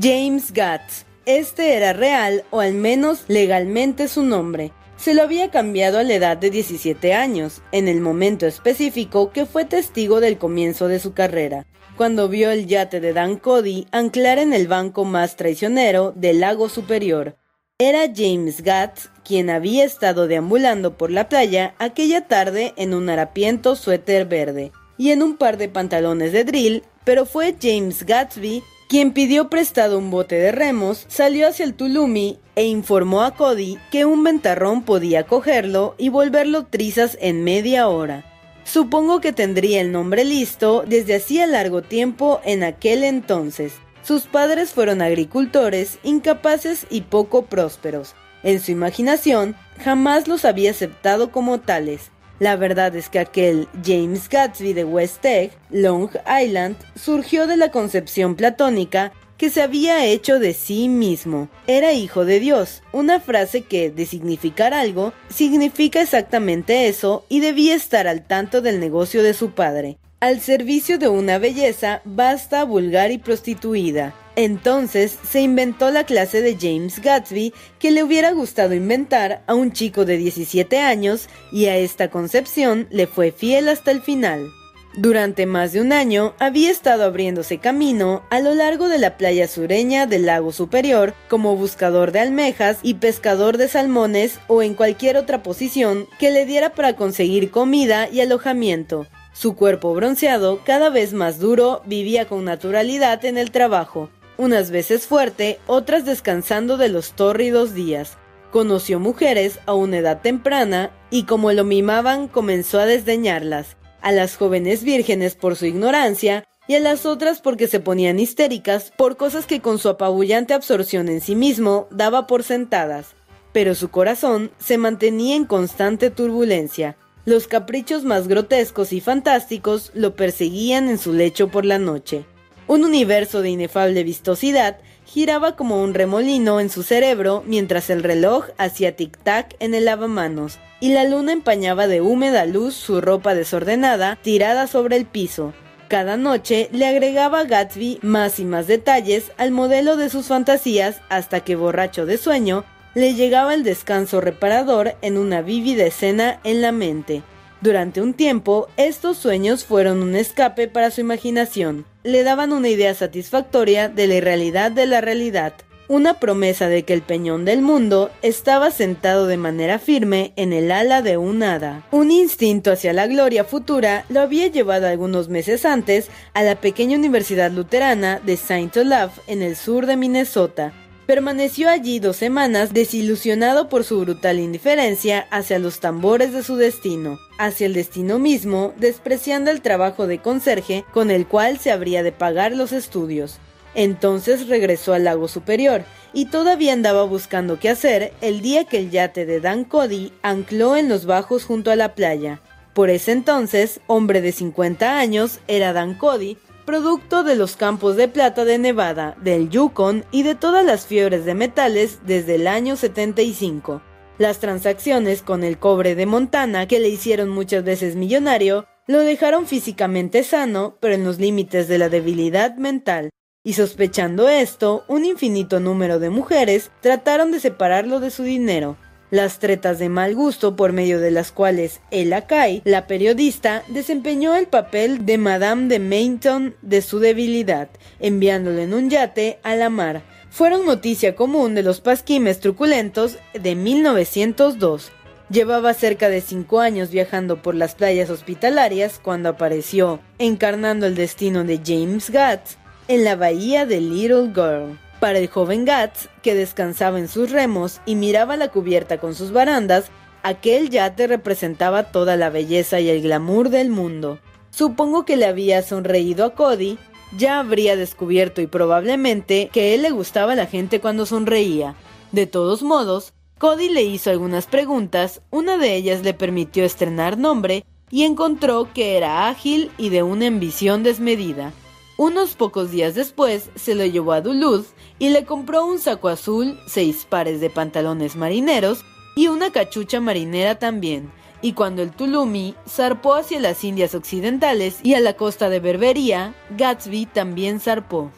[0.00, 1.04] James Gatz.
[1.26, 4.72] Este era real, o al menos legalmente su nombre.
[4.96, 9.44] Se lo había cambiado a la edad de 17 años, en el momento específico que
[9.44, 11.66] fue testigo del comienzo de su carrera,
[11.98, 16.70] cuando vio el yate de Dan Cody anclar en el banco más traicionero del lago
[16.70, 17.36] superior.
[17.78, 23.76] Era James Gatz quien había estado deambulando por la playa aquella tarde en un harapiento
[23.76, 29.14] suéter verde y en un par de pantalones de drill, pero fue James Gatsby quien
[29.14, 34.04] pidió prestado un bote de remos, salió hacia el Tulumi e informó a Cody que
[34.04, 38.22] un ventarrón podía cogerlo y volverlo trizas en media hora.
[38.64, 43.76] Supongo que tendría el nombre listo desde hacía largo tiempo en aquel entonces.
[44.02, 48.14] Sus padres fueron agricultores, incapaces y poco prósperos.
[48.42, 52.10] En su imaginación, jamás los había aceptado como tales.
[52.42, 57.70] La verdad es que aquel James Gatsby de West Egg, Long Island, surgió de la
[57.70, 61.48] concepción platónica que se había hecho de sí mismo.
[61.68, 67.76] Era hijo de Dios, una frase que, de significar algo, significa exactamente eso y debía
[67.76, 69.98] estar al tanto del negocio de su padre.
[70.18, 74.14] Al servicio de una belleza vasta, vulgar y prostituida.
[74.34, 79.72] Entonces se inventó la clase de James Gatsby que le hubiera gustado inventar a un
[79.72, 84.48] chico de 17 años y a esta concepción le fue fiel hasta el final.
[84.94, 89.48] Durante más de un año había estado abriéndose camino a lo largo de la playa
[89.48, 95.16] sureña del lago superior como buscador de almejas y pescador de salmones o en cualquier
[95.16, 99.06] otra posición que le diera para conseguir comida y alojamiento.
[99.32, 105.06] Su cuerpo bronceado, cada vez más duro, vivía con naturalidad en el trabajo, unas veces
[105.06, 108.18] fuerte, otras descansando de los tórridos días.
[108.50, 114.36] Conoció mujeres a una edad temprana y como lo mimaban comenzó a desdeñarlas a las
[114.36, 119.46] jóvenes vírgenes por su ignorancia y a las otras porque se ponían histéricas por cosas
[119.46, 123.14] que con su apabullante absorción en sí mismo daba por sentadas.
[123.52, 126.96] Pero su corazón se mantenía en constante turbulencia.
[127.24, 132.24] Los caprichos más grotescos y fantásticos lo perseguían en su lecho por la noche.
[132.72, 138.46] Un universo de inefable vistosidad giraba como un remolino en su cerebro mientras el reloj
[138.56, 144.18] hacía tic-tac en el lavamanos y la luna empañaba de húmeda luz su ropa desordenada
[144.22, 145.52] tirada sobre el piso.
[145.88, 151.40] Cada noche le agregaba Gatsby más y más detalles al modelo de sus fantasías hasta
[151.40, 156.72] que borracho de sueño le llegaba el descanso reparador en una vívida escena en la
[156.72, 157.22] mente.
[157.62, 161.84] Durante un tiempo, estos sueños fueron un escape para su imaginación.
[162.02, 165.54] Le daban una idea satisfactoria de la irrealidad de la realidad,
[165.86, 170.72] una promesa de que el peñón del mundo estaba sentado de manera firme en el
[170.72, 171.86] ala de un hada.
[171.92, 176.98] Un instinto hacia la gloria futura lo había llevado algunos meses antes a la pequeña
[176.98, 180.72] universidad luterana de Saint Olaf en el sur de Minnesota,
[181.06, 187.18] Permaneció allí dos semanas desilusionado por su brutal indiferencia hacia los tambores de su destino,
[187.38, 192.12] hacia el destino mismo, despreciando el trabajo de conserje con el cual se habría de
[192.12, 193.40] pagar los estudios.
[193.74, 198.90] Entonces regresó al lago superior y todavía andaba buscando qué hacer el día que el
[198.90, 202.40] yate de Dan Cody ancló en los bajos junto a la playa.
[202.74, 208.08] Por ese entonces, hombre de 50 años, era Dan Cody, producto de los campos de
[208.08, 212.76] plata de Nevada, del Yukon y de todas las fiebres de metales desde el año
[212.76, 213.82] 75.
[214.18, 219.46] Las transacciones con el cobre de Montana, que le hicieron muchas veces millonario, lo dejaron
[219.46, 223.10] físicamente sano, pero en los límites de la debilidad mental.
[223.44, 228.76] Y sospechando esto, un infinito número de mujeres trataron de separarlo de su dinero,
[229.12, 234.34] las tretas de mal gusto por medio de las cuales Ella Kay, la periodista, desempeñó
[234.34, 237.68] el papel de Madame de Mainton de su debilidad,
[238.00, 240.02] enviándolo en un yate a la mar.
[240.30, 244.90] Fueron noticia común de los pasquimes truculentos de 1902.
[245.28, 251.44] Llevaba cerca de cinco años viajando por las playas hospitalarias cuando apareció, encarnando el destino
[251.44, 252.56] de James Gatz,
[252.88, 254.78] en la bahía de Little Girl.
[255.02, 259.32] Para el joven Gatz, que descansaba en sus remos y miraba la cubierta con sus
[259.32, 259.86] barandas,
[260.22, 264.20] aquel yate representaba toda la belleza y el glamour del mundo.
[264.50, 266.78] Supongo que le había sonreído a Cody,
[267.18, 271.74] ya habría descubierto y probablemente que él le gustaba a la gente cuando sonreía.
[272.12, 277.64] De todos modos, Cody le hizo algunas preguntas, una de ellas le permitió estrenar nombre
[277.90, 281.52] y encontró que era ágil y de una ambición desmedida.
[281.98, 284.66] Unos pocos días después se lo llevó a Duluth
[284.98, 288.84] y le compró un saco azul, seis pares de pantalones marineros
[289.14, 291.12] y una cachucha marinera también.
[291.42, 296.34] Y cuando el Tulumi zarpó hacia las Indias Occidentales y a la costa de Berbería,
[296.56, 298.10] Gatsby también zarpó.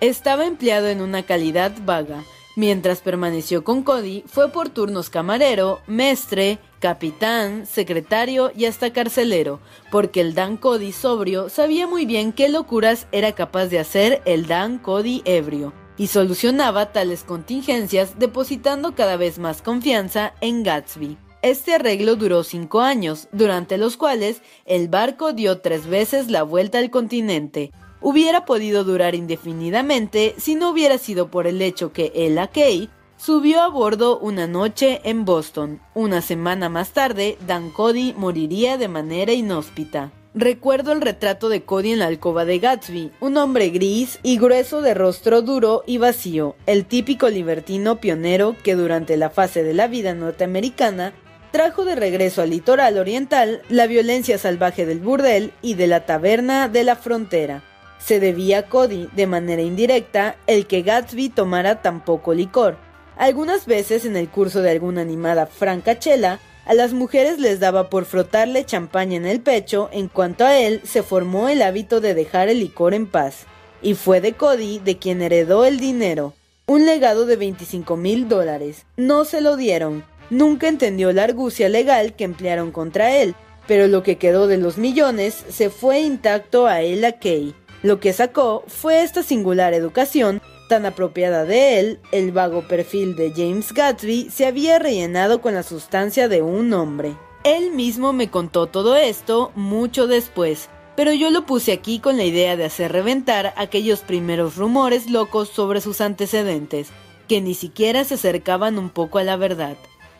[0.00, 2.24] Estaba empleado en una calidad vaga.
[2.54, 9.60] Mientras permaneció con Cody, fue por turnos camarero, mestre, capitán, secretario y hasta carcelero,
[9.92, 14.48] porque el Dan Cody sobrio sabía muy bien qué locuras era capaz de hacer el
[14.48, 21.16] Dan Cody ebrio, y solucionaba tales contingencias depositando cada vez más confianza en Gatsby.
[21.40, 26.78] Este arreglo duró cinco años, durante los cuales el barco dio tres veces la vuelta
[26.78, 27.70] al continente,
[28.00, 32.90] hubiera podido durar indefinidamente si no hubiera sido por el hecho que Ella Kay
[33.24, 35.80] subió a bordo una noche en Boston.
[35.94, 40.10] Una semana más tarde, Dan Cody moriría de manera inhóspita.
[40.34, 44.82] Recuerdo el retrato de Cody en la alcoba de Gatsby, un hombre gris y grueso
[44.82, 49.86] de rostro duro y vacío, el típico libertino pionero que durante la fase de la
[49.86, 51.12] vida norteamericana
[51.52, 56.68] trajo de regreso al litoral oriental la violencia salvaje del burdel y de la taberna
[56.68, 57.62] de la frontera
[58.04, 62.76] se debía a Cody, de manera indirecta, el que Gatsby tomara tan poco licor.
[63.16, 68.04] Algunas veces en el curso de alguna animada francachela, a las mujeres les daba por
[68.04, 72.48] frotarle champaña en el pecho, en cuanto a él se formó el hábito de dejar
[72.48, 73.46] el licor en paz.
[73.82, 76.34] Y fue de Cody de quien heredó el dinero,
[76.66, 78.86] un legado de 25 mil dólares.
[78.96, 80.04] No se lo dieron.
[80.30, 83.34] Nunca entendió la argucia legal que emplearon contra él,
[83.66, 87.54] pero lo que quedó de los millones se fue intacto a Ella Kay.
[87.82, 90.40] Lo que sacó fue esta singular educación
[90.72, 95.62] tan apropiada de él, el vago perfil de James Gatsby se había rellenado con la
[95.62, 97.14] sustancia de un hombre.
[97.44, 102.24] Él mismo me contó todo esto mucho después, pero yo lo puse aquí con la
[102.24, 106.88] idea de hacer reventar aquellos primeros rumores locos sobre sus antecedentes,
[107.28, 109.76] que ni siquiera se acercaban un poco a la verdad.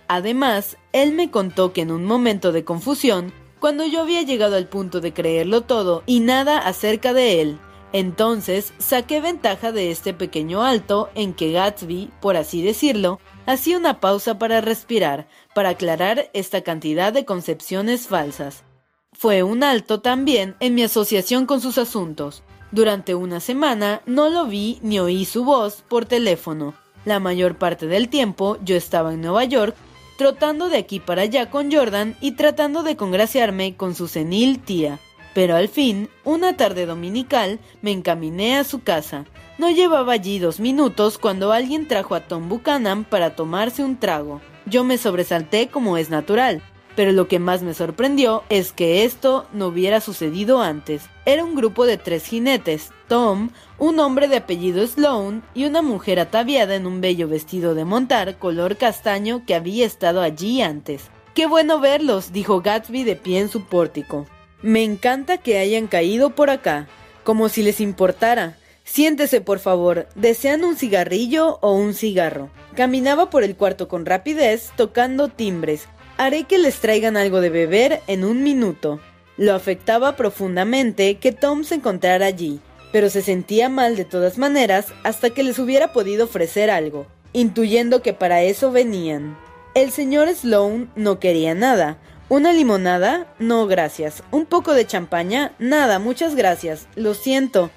[0.06, 4.66] Además, él me contó que en un momento de confusión cuando yo había llegado al
[4.66, 7.58] punto de creerlo todo y nada acerca de él.
[7.92, 14.00] Entonces saqué ventaja de este pequeño alto en que Gatsby, por así decirlo, hacía una
[14.00, 18.64] pausa para respirar, para aclarar esta cantidad de concepciones falsas.
[19.12, 22.42] Fue un alto también en mi asociación con sus asuntos.
[22.70, 26.74] Durante una semana no lo vi ni oí su voz por teléfono.
[27.04, 29.76] La mayor parte del tiempo yo estaba en Nueva York
[30.16, 34.98] trotando de aquí para allá con Jordan y tratando de congraciarme con su senil tía.
[35.34, 39.24] Pero al fin, una tarde dominical, me encaminé a su casa.
[39.58, 44.40] No llevaba allí dos minutos cuando alguien trajo a Tom Buchanan para tomarse un trago.
[44.66, 46.62] Yo me sobresalté como es natural
[46.96, 51.04] pero lo que más me sorprendió es que esto no hubiera sucedido antes.
[51.24, 56.20] Era un grupo de tres jinetes, Tom, un hombre de apellido Sloan y una mujer
[56.20, 61.10] ataviada en un bello vestido de montar color castaño que había estado allí antes.
[61.34, 64.26] Qué bueno verlos, dijo Gatsby de pie en su pórtico.
[64.62, 66.88] Me encanta que hayan caído por acá,
[67.24, 68.56] como si les importara.
[68.84, 70.08] Siéntese, por favor.
[70.14, 72.50] ¿Desean un cigarrillo o un cigarro?
[72.74, 75.88] Caminaba por el cuarto con rapidez, tocando timbres,
[76.18, 79.00] Haré que les traigan algo de beber en un minuto.
[79.36, 82.60] Lo afectaba profundamente que Tom se encontrara allí,
[82.92, 88.02] pero se sentía mal de todas maneras hasta que les hubiera podido ofrecer algo, intuyendo
[88.02, 89.36] que para eso venían.
[89.74, 91.96] El señor Sloane no quería nada.
[92.32, 93.26] ¿Una limonada?
[93.38, 94.22] No, gracias.
[94.30, 95.52] ¿Un poco de champaña?
[95.58, 96.88] Nada, muchas gracias.
[96.94, 97.70] Lo siento.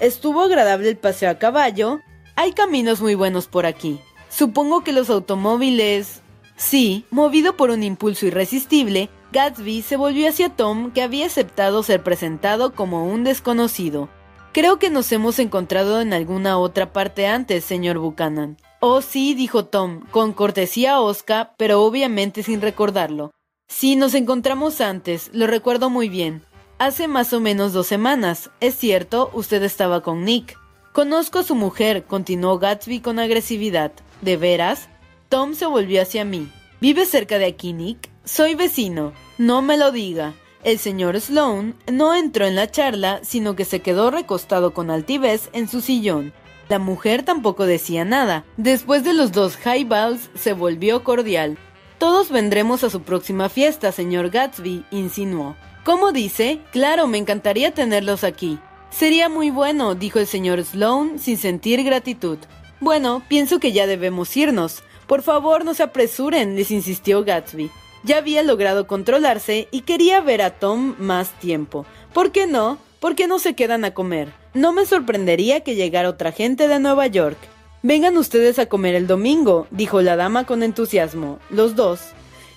[0.00, 2.00] Estuvo agradable el paseo a caballo.
[2.36, 4.00] Hay caminos muy buenos por aquí.
[4.28, 6.20] Supongo que los automóviles...
[6.56, 12.02] Sí, movido por un impulso irresistible, Gatsby se volvió hacia Tom, que había aceptado ser
[12.02, 14.10] presentado como un desconocido.
[14.52, 18.58] Creo que nos hemos encontrado en alguna otra parte antes, señor Buchanan.
[18.80, 23.32] Oh, sí, dijo Tom, con cortesía a Oscar, pero obviamente sin recordarlo.
[23.74, 26.44] Sí, nos encontramos antes, lo recuerdo muy bien.
[26.78, 28.50] Hace más o menos dos semanas.
[28.60, 30.58] Es cierto, usted estaba con Nick.
[30.92, 33.90] Conozco a su mujer, continuó Gatsby con agresividad.
[34.20, 34.88] ¿De veras?
[35.30, 36.52] Tom se volvió hacia mí.
[36.80, 38.10] ¿Vive cerca de aquí, Nick?
[38.24, 39.14] Soy vecino.
[39.38, 40.34] No me lo diga.
[40.64, 45.48] El señor Sloane no entró en la charla, sino que se quedó recostado con altivez
[45.54, 46.34] en su sillón.
[46.68, 48.44] La mujer tampoco decía nada.
[48.58, 51.58] Después de los dos highballs se volvió cordial.
[52.02, 55.54] Todos vendremos a su próxima fiesta, señor Gatsby, insinuó.
[55.84, 56.58] ¿Cómo dice?
[56.72, 58.58] Claro, me encantaría tenerlos aquí.
[58.90, 62.38] Sería muy bueno, dijo el señor Sloane sin sentir gratitud.
[62.80, 64.82] Bueno, pienso que ya debemos irnos.
[65.06, 67.70] Por favor, no se apresuren, les insistió Gatsby.
[68.02, 71.86] Ya había logrado controlarse y quería ver a Tom más tiempo.
[72.12, 72.78] ¿Por qué no?
[72.98, 74.32] ¿Por qué no se quedan a comer?
[74.54, 77.38] No me sorprendería que llegara otra gente de Nueva York.
[77.84, 81.40] Vengan ustedes a comer el domingo, dijo la dama con entusiasmo.
[81.50, 82.00] Los dos.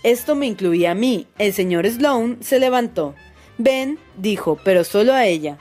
[0.04, 1.26] Esto me incluía a mí.
[1.40, 3.16] El señor Sloane se levantó.
[3.58, 5.58] Ven, dijo, pero solo a ella.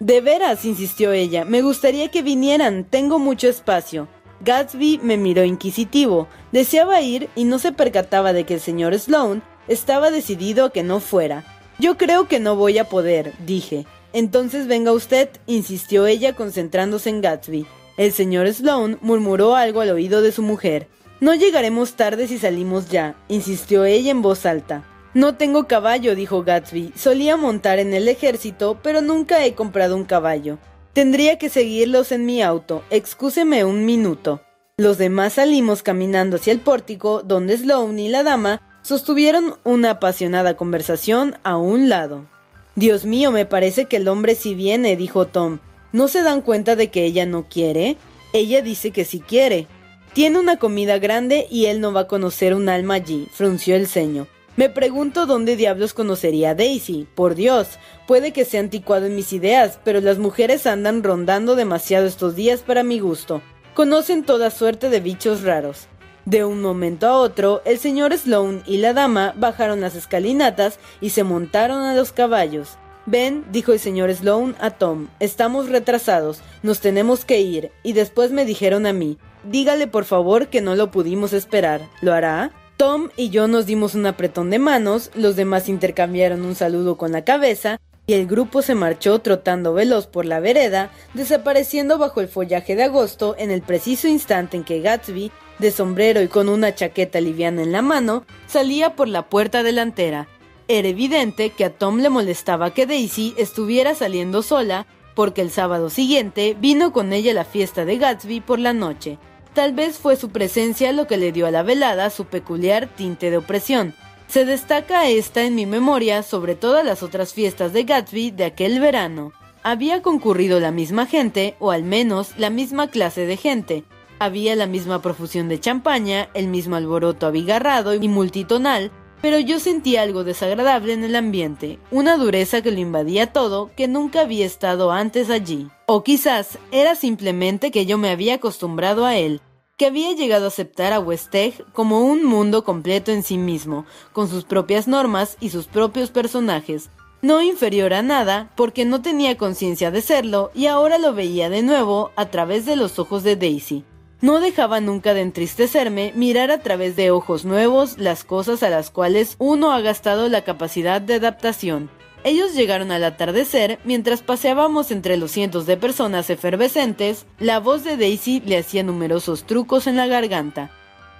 [0.00, 4.08] De veras, insistió ella, me gustaría que vinieran, tengo mucho espacio.
[4.40, 6.26] Gatsby me miró inquisitivo.
[6.50, 10.82] Deseaba ir y no se percataba de que el señor Sloane estaba decidido a que
[10.82, 11.44] no fuera.
[11.78, 13.86] Yo creo que no voy a poder, dije.
[14.12, 17.66] Entonces venga usted, insistió ella concentrándose en Gatsby.
[17.96, 20.88] El señor Sloane murmuró algo al oído de su mujer.
[21.20, 24.84] No llegaremos tarde si salimos ya, insistió ella en voz alta.
[25.14, 26.92] No tengo caballo, dijo Gatsby.
[26.96, 30.58] Solía montar en el ejército, pero nunca he comprado un caballo.
[30.92, 32.82] Tendría que seguirlos en mi auto.
[32.90, 34.40] Excúseme un minuto.
[34.76, 40.56] Los demás salimos caminando hacia el pórtico, donde Sloane y la dama sostuvieron una apasionada
[40.56, 42.26] conversación a un lado.
[42.74, 45.60] Dios mío, me parece que el hombre sí viene, dijo Tom.
[45.94, 47.96] ¿No se dan cuenta de que ella no quiere?
[48.32, 49.68] Ella dice que sí quiere.
[50.12, 53.86] Tiene una comida grande y él no va a conocer un alma allí, frunció el
[53.86, 54.26] ceño.
[54.56, 57.06] Me pregunto dónde diablos conocería a Daisy.
[57.14, 57.78] Por Dios,
[58.08, 62.62] puede que sea anticuado en mis ideas, pero las mujeres andan rondando demasiado estos días
[62.62, 63.40] para mi gusto.
[63.74, 65.86] Conocen toda suerte de bichos raros.
[66.24, 71.10] De un momento a otro, el señor Sloane y la dama bajaron las escalinatas y
[71.10, 72.78] se montaron a los caballos.
[73.06, 78.30] Ven, dijo el señor Sloane a Tom, estamos retrasados, nos tenemos que ir, y después
[78.30, 82.50] me dijeron a mí, dígale por favor que no lo pudimos esperar, ¿lo hará?
[82.78, 87.12] Tom y yo nos dimos un apretón de manos, los demás intercambiaron un saludo con
[87.12, 92.28] la cabeza, y el grupo se marchó trotando veloz por la vereda, desapareciendo bajo el
[92.28, 96.74] follaje de agosto en el preciso instante en que Gatsby, de sombrero y con una
[96.74, 100.26] chaqueta liviana en la mano, salía por la puerta delantera.
[100.66, 105.90] Era evidente que a Tom le molestaba que Daisy estuviera saliendo sola, porque el sábado
[105.90, 109.18] siguiente vino con ella a la fiesta de Gatsby por la noche.
[109.52, 113.30] Tal vez fue su presencia lo que le dio a la velada su peculiar tinte
[113.30, 113.94] de opresión.
[114.26, 118.80] Se destaca esta en mi memoria sobre todas las otras fiestas de Gatsby de aquel
[118.80, 119.32] verano.
[119.62, 123.84] Había concurrido la misma gente, o al menos la misma clase de gente.
[124.18, 128.90] Había la misma profusión de champaña, el mismo alboroto abigarrado y multitonal,
[129.20, 133.88] pero yo sentía algo desagradable en el ambiente, una dureza que lo invadía todo que
[133.88, 135.68] nunca había estado antes allí.
[135.86, 139.40] O quizás era simplemente que yo me había acostumbrado a él,
[139.76, 144.28] que había llegado a aceptar a Westeg como un mundo completo en sí mismo, con
[144.28, 146.90] sus propias normas y sus propios personajes,
[147.22, 151.62] no inferior a nada, porque no tenía conciencia de serlo y ahora lo veía de
[151.62, 153.84] nuevo a través de los ojos de Daisy.
[154.20, 158.90] No dejaba nunca de entristecerme mirar a través de ojos nuevos las cosas a las
[158.90, 161.90] cuales uno ha gastado la capacidad de adaptación.
[162.24, 167.98] Ellos llegaron al atardecer, mientras paseábamos entre los cientos de personas efervescentes, la voz de
[167.98, 170.70] Daisy le hacía numerosos trucos en la garganta.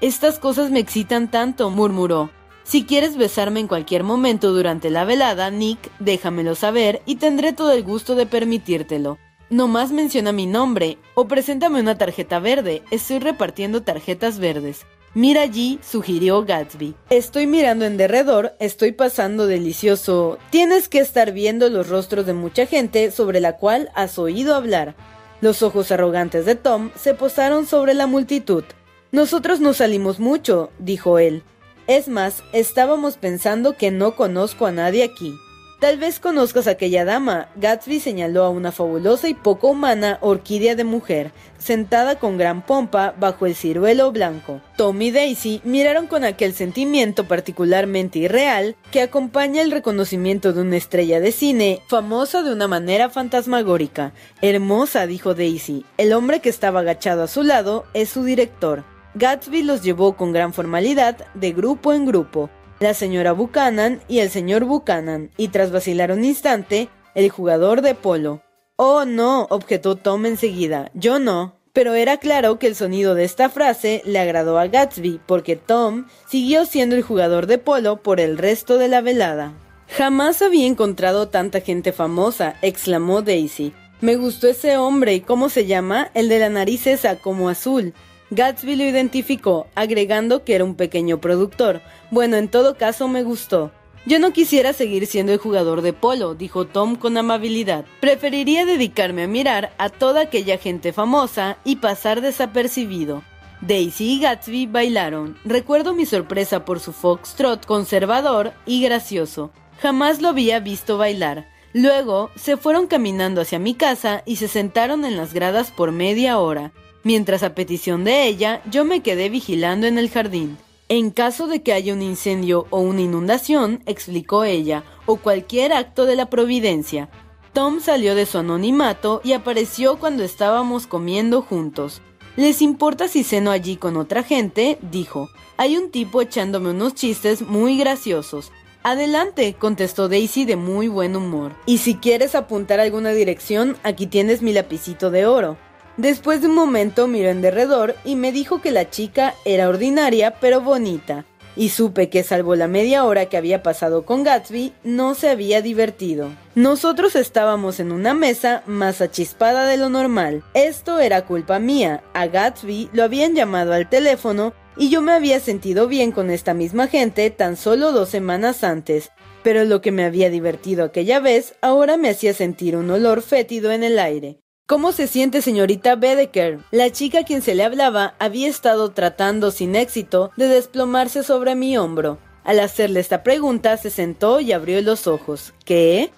[0.01, 2.31] Estas cosas me excitan tanto, murmuró.
[2.63, 7.73] Si quieres besarme en cualquier momento durante la velada, Nick, déjamelo saber y tendré todo
[7.73, 9.19] el gusto de permitírtelo.
[9.51, 12.83] No más menciona mi nombre o preséntame una tarjeta verde.
[12.91, 14.87] Estoy repartiendo tarjetas verdes.
[15.15, 16.95] Mira allí, sugirió Gatsby.
[17.11, 20.39] Estoy mirando en derredor, estoy pasando delicioso.
[20.51, 24.97] Tienes que estar viendo los rostros de mucha gente sobre la cual has oído hablar.
[25.41, 28.65] Los ojos arrogantes de Tom se posaron sobre la multitud.
[29.13, 31.45] Nosotros no salimos mucho, dijo él.
[31.87, 35.35] Es más, estábamos pensando que no conozco a nadie aquí.
[35.81, 37.49] Tal vez conozcas a aquella dama.
[37.57, 43.15] Gatsby señaló a una fabulosa y poco humana orquídea de mujer, sentada con gran pompa
[43.19, 44.61] bajo el ciruelo blanco.
[44.77, 50.77] Tom y Daisy miraron con aquel sentimiento particularmente irreal que acompaña el reconocimiento de una
[50.77, 54.13] estrella de cine, famosa de una manera fantasmagórica.
[54.41, 55.85] Hermosa, dijo Daisy.
[55.99, 58.85] El hombre que estaba agachado a su lado es su director.
[59.17, 62.49] Gatsby los llevó con gran formalidad de grupo en grupo
[62.85, 67.97] la señora Buchanan y el señor Buchanan, y tras vacilar un instante, el jugador de
[67.97, 68.43] polo.
[68.77, 71.57] Oh, no, objetó Tom enseguida, yo no.
[71.73, 76.07] Pero era claro que el sonido de esta frase le agradó a Gatsby, porque Tom
[76.29, 79.55] siguió siendo el jugador de polo por el resto de la velada.
[79.89, 83.73] Jamás había encontrado tanta gente famosa, exclamó Daisy.
[84.01, 86.11] Me gustó ese hombre, ¿cómo se llama?
[86.15, 87.95] El de la nariz esa, como azul.
[88.35, 91.83] Gatsby lo identificó, agregando que era un pequeño productor.
[92.11, 93.71] Bueno, en todo caso me gustó.
[94.07, 97.85] Yo no quisiera seguir siendo el jugador de polo, dijo Tom con amabilidad.
[98.01, 103.23] Preferiría dedicarme a mirar a toda aquella gente famosa y pasar desapercibido.
[103.61, 105.39] Daisy y Gatsby bailaron.
[105.45, 109.53] Recuerdo mi sorpresa por su foxtrot conservador y gracioso.
[109.81, 111.49] Jamás lo había visto bailar.
[111.73, 116.39] Luego se fueron caminando hacia mi casa y se sentaron en las gradas por media
[116.39, 116.73] hora,
[117.05, 120.59] mientras a petición de ella yo me quedé vigilando en el jardín.
[120.89, 126.05] En caso de que haya un incendio o una inundación, explicó ella, o cualquier acto
[126.05, 127.09] de la providencia,
[127.55, 132.03] Tom salió de su anonimato y apareció cuando estábamos comiendo juntos.
[132.37, 134.77] ¿Les importa si ceno allí con otra gente?
[134.91, 135.29] dijo.
[135.57, 138.51] Hay un tipo echándome unos chistes muy graciosos.
[138.83, 141.53] Adelante, contestó Daisy de muy buen humor.
[141.65, 145.57] Y si quieres apuntar alguna dirección, aquí tienes mi lapicito de oro.
[145.97, 150.41] Después de un momento miró en derredor y me dijo que la chica era ordinaria
[150.41, 151.25] pero bonita,
[151.57, 155.63] y supe que salvo la media hora que había pasado con Gatsby, no se había
[155.63, 156.31] divertido.
[156.55, 160.43] Nosotros estábamos en una mesa más achispada de lo normal.
[160.55, 162.03] Esto era culpa mía.
[162.13, 166.55] A Gatsby lo habían llamado al teléfono y yo me había sentido bien con esta
[166.55, 169.13] misma gente tan solo dos semanas antes,
[169.45, 173.71] pero lo que me había divertido aquella vez ahora me hacía sentir un olor fétido
[173.71, 174.44] en el aire.
[174.67, 176.59] ¿Cómo se siente señorita Bedecker?
[176.71, 181.55] La chica a quien se le hablaba había estado tratando sin éxito de desplomarse sobre
[181.55, 182.19] mi hombro.
[182.45, 185.53] Al hacerle esta pregunta se sentó y abrió los ojos.
[185.67, 186.13] ¿Qué?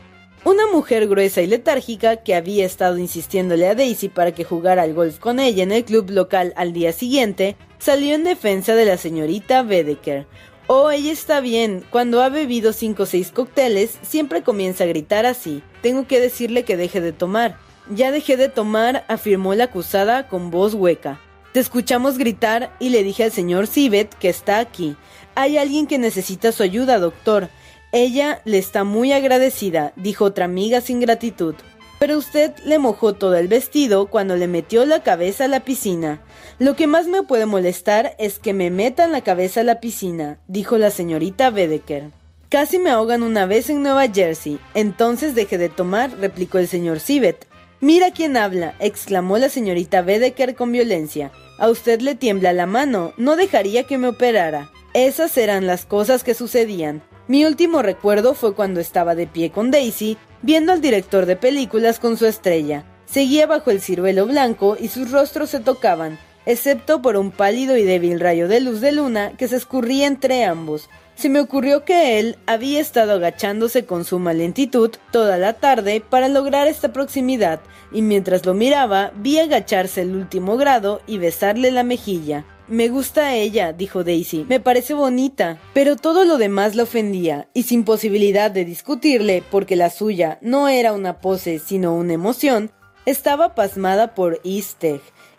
[0.45, 4.95] Una mujer gruesa y letárgica que había estado insistiéndole a Daisy para que jugara al
[4.95, 8.97] golf con ella en el club local al día siguiente, salió en defensa de la
[8.97, 10.29] señorita Bedecker.
[10.69, 11.85] Oh, ella está bien.
[11.91, 15.65] Cuando ha bebido cinco o seis cócteles, siempre comienza a gritar así.
[15.83, 17.66] Tengo que decirle que deje de tomar.
[17.89, 21.21] Ya dejé de tomar, afirmó la acusada con voz hueca.
[21.53, 24.97] Te escuchamos gritar y le dije al señor Sibet que está aquí.
[25.37, 27.49] Hay alguien que necesita su ayuda, doctor.
[27.93, 31.55] Ella le está muy agradecida, dijo otra amiga sin gratitud.
[31.99, 36.21] Pero usted le mojó todo el vestido cuando le metió la cabeza a la piscina.
[36.59, 40.39] Lo que más me puede molestar es que me metan la cabeza a la piscina,
[40.49, 42.11] dijo la señorita Bedecker.
[42.51, 44.59] Casi me ahogan una vez en Nueva Jersey.
[44.75, 47.47] Entonces dejé de tomar, replicó el señor Sibet.
[47.81, 51.31] Mira quién habla, exclamó la señorita Bedecker con violencia.
[51.59, 54.71] A usted le tiembla la mano, no dejaría que me operara.
[54.95, 57.03] Esas eran las cosas que sucedían.
[57.29, 61.99] Mi último recuerdo fue cuando estaba de pie con Daisy, viendo al director de películas
[61.99, 62.85] con su estrella.
[63.05, 67.83] Seguía bajo el ciruelo blanco y sus rostros se tocaban, excepto por un pálido y
[67.83, 70.89] débil rayo de luz de luna que se escurría entre ambos.
[71.17, 76.29] Se me ocurrió que él había estado agachándose con suma lentitud toda la tarde para
[76.29, 77.61] lograr esta proximidad,
[77.91, 82.45] y mientras lo miraba vi agacharse el último grado y besarle la mejilla.
[82.69, 84.45] Me gusta ella, dijo Daisy.
[84.47, 85.59] Me parece bonita.
[85.73, 90.69] Pero todo lo demás la ofendía, y sin posibilidad de discutirle, porque la suya no
[90.69, 92.73] era una pose sino una emoción,
[93.07, 94.41] estaba pasmada por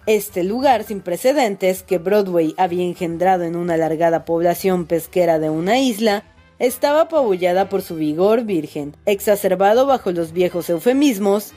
[0.07, 5.79] este lugar sin precedentes que Broadway había engendrado en una alargada población pesquera de una
[5.79, 6.23] isla,
[6.59, 11.51] estaba apabullada por su vigor virgen, exacerbado bajo los viejos eufemismos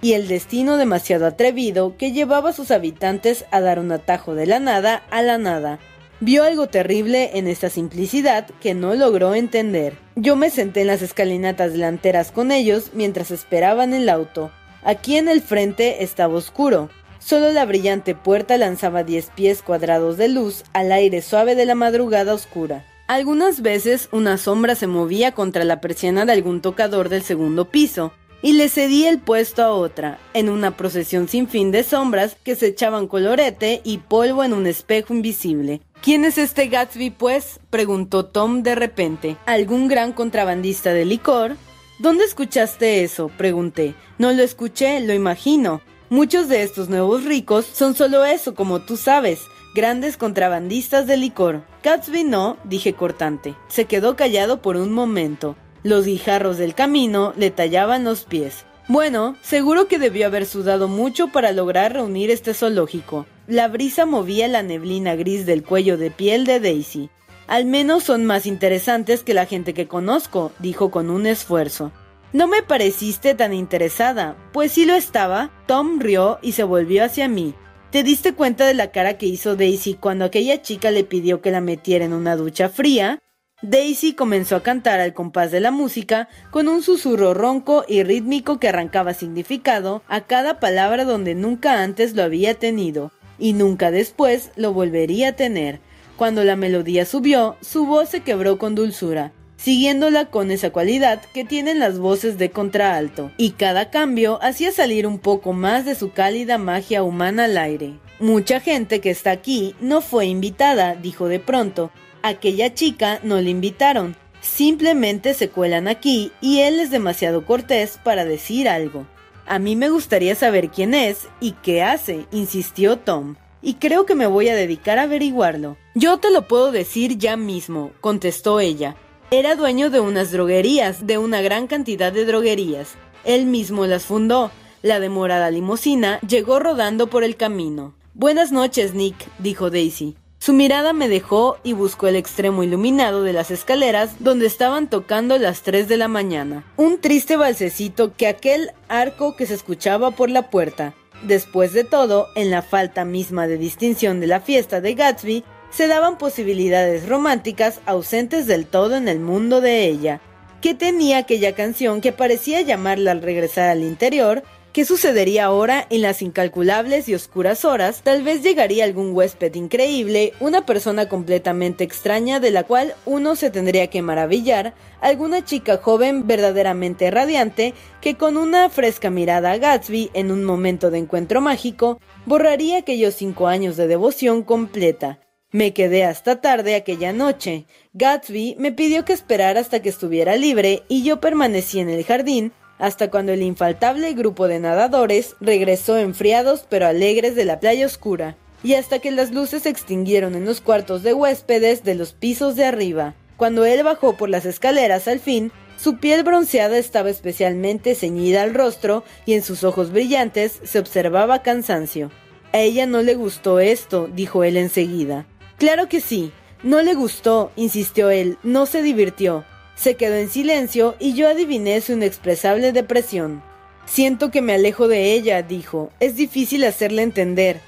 [0.00, 4.46] y el destino demasiado atrevido que llevaba a sus habitantes a dar un atajo de
[4.46, 5.80] la nada a la nada.
[6.20, 9.98] Vio algo terrible en esta simplicidad que no logró entender.
[10.14, 14.52] Yo me senté en las escalinatas delanteras con ellos mientras esperaban el auto.
[14.84, 16.88] Aquí en el frente estaba oscuro.
[17.26, 21.74] Solo la brillante puerta lanzaba diez pies cuadrados de luz al aire suave de la
[21.74, 22.86] madrugada oscura.
[23.08, 28.12] Algunas veces una sombra se movía contra la persiana de algún tocador del segundo piso,
[28.42, 32.54] y le cedí el puesto a otra, en una procesión sin fin de sombras que
[32.54, 35.80] se echaban colorete y polvo en un espejo invisible.
[36.02, 37.58] ¿Quién es este Gatsby, pues?
[37.70, 39.36] preguntó Tom de repente.
[39.46, 41.56] ¿Algún gran contrabandista de licor?
[41.98, 43.32] ¿Dónde escuchaste eso?
[43.36, 43.96] pregunté.
[44.16, 45.80] No lo escuché, lo imagino.
[46.08, 49.40] Muchos de estos nuevos ricos son solo eso, como tú sabes,
[49.74, 51.62] grandes contrabandistas de licor.
[51.82, 53.56] Gatsby no, dije cortante.
[53.66, 55.56] Se quedó callado por un momento.
[55.82, 58.64] Los guijarros del camino le tallaban los pies.
[58.86, 63.26] Bueno, seguro que debió haber sudado mucho para lograr reunir este zoológico.
[63.48, 67.10] La brisa movía la neblina gris del cuello de piel de Daisy.
[67.48, 71.90] Al menos son más interesantes que la gente que conozco, dijo con un esfuerzo.
[72.36, 75.50] No me pareciste tan interesada, pues sí lo estaba.
[75.64, 77.54] Tom rió y se volvió hacia mí.
[77.90, 81.50] ¿Te diste cuenta de la cara que hizo Daisy cuando aquella chica le pidió que
[81.50, 83.20] la metiera en una ducha fría?
[83.62, 88.60] Daisy comenzó a cantar al compás de la música con un susurro ronco y rítmico
[88.60, 94.50] que arrancaba significado a cada palabra donde nunca antes lo había tenido y nunca después
[94.56, 95.80] lo volvería a tener.
[96.18, 99.32] Cuando la melodía subió, su voz se quebró con dulzura,
[99.66, 105.08] siguiéndola con esa cualidad que tienen las voces de contraalto, y cada cambio hacía salir
[105.08, 107.94] un poco más de su cálida magia humana al aire.
[108.20, 111.90] Mucha gente que está aquí no fue invitada, dijo de pronto,
[112.22, 114.14] aquella chica no le invitaron.
[114.40, 119.04] Simplemente se cuelan aquí y él es demasiado cortés para decir algo.
[119.46, 124.14] A mí me gustaría saber quién es y qué hace, insistió Tom, y creo que
[124.14, 125.76] me voy a dedicar a averiguarlo.
[125.96, 128.94] Yo te lo puedo decir ya mismo, contestó ella.
[129.32, 132.94] Era dueño de unas droguerías, de una gran cantidad de droguerías.
[133.24, 134.52] Él mismo las fundó.
[134.82, 137.92] La demorada limusina llegó rodando por el camino.
[138.14, 140.16] Buenas noches, Nick, dijo Daisy.
[140.38, 145.36] Su mirada me dejó y buscó el extremo iluminado de las escaleras donde estaban tocando
[145.38, 146.64] las 3 de la mañana.
[146.76, 150.94] Un triste balsecito que aquel arco que se escuchaba por la puerta.
[151.24, 155.86] Después de todo, en la falta misma de distinción de la fiesta de Gatsby, se
[155.86, 160.20] daban posibilidades románticas ausentes del todo en el mundo de ella.
[160.60, 164.42] ¿Qué tenía aquella canción que parecía llamarla al regresar al interior
[164.76, 168.02] ¿Qué sucedería ahora en las incalculables y oscuras horas?
[168.02, 173.48] Tal vez llegaría algún huésped increíble, una persona completamente extraña de la cual uno se
[173.48, 180.10] tendría que maravillar, alguna chica joven verdaderamente radiante que con una fresca mirada a Gatsby
[180.12, 185.20] en un momento de encuentro mágico borraría aquellos cinco años de devoción completa.
[185.52, 187.66] Me quedé hasta tarde aquella noche.
[187.94, 192.52] Gatsby me pidió que esperara hasta que estuviera libre y yo permanecí en el jardín
[192.78, 198.36] hasta cuando el infaltable grupo de nadadores regresó enfriados pero alegres de la playa oscura,
[198.62, 202.56] y hasta que las luces se extinguieron en los cuartos de huéspedes de los pisos
[202.56, 203.14] de arriba.
[203.36, 208.54] Cuando él bajó por las escaleras al fin, su piel bronceada estaba especialmente ceñida al
[208.54, 212.10] rostro y en sus ojos brillantes se observaba cansancio.
[212.52, 215.26] A ella no le gustó esto, dijo él enseguida.
[215.58, 216.32] Claro que sí,
[216.62, 219.44] no le gustó, insistió él, no se divirtió.
[219.74, 223.42] Se quedó en silencio y yo adiviné su inexpresable depresión.
[223.86, 225.90] Siento que me alejo de ella, dijo.
[226.00, 227.60] Es difícil hacerle entender.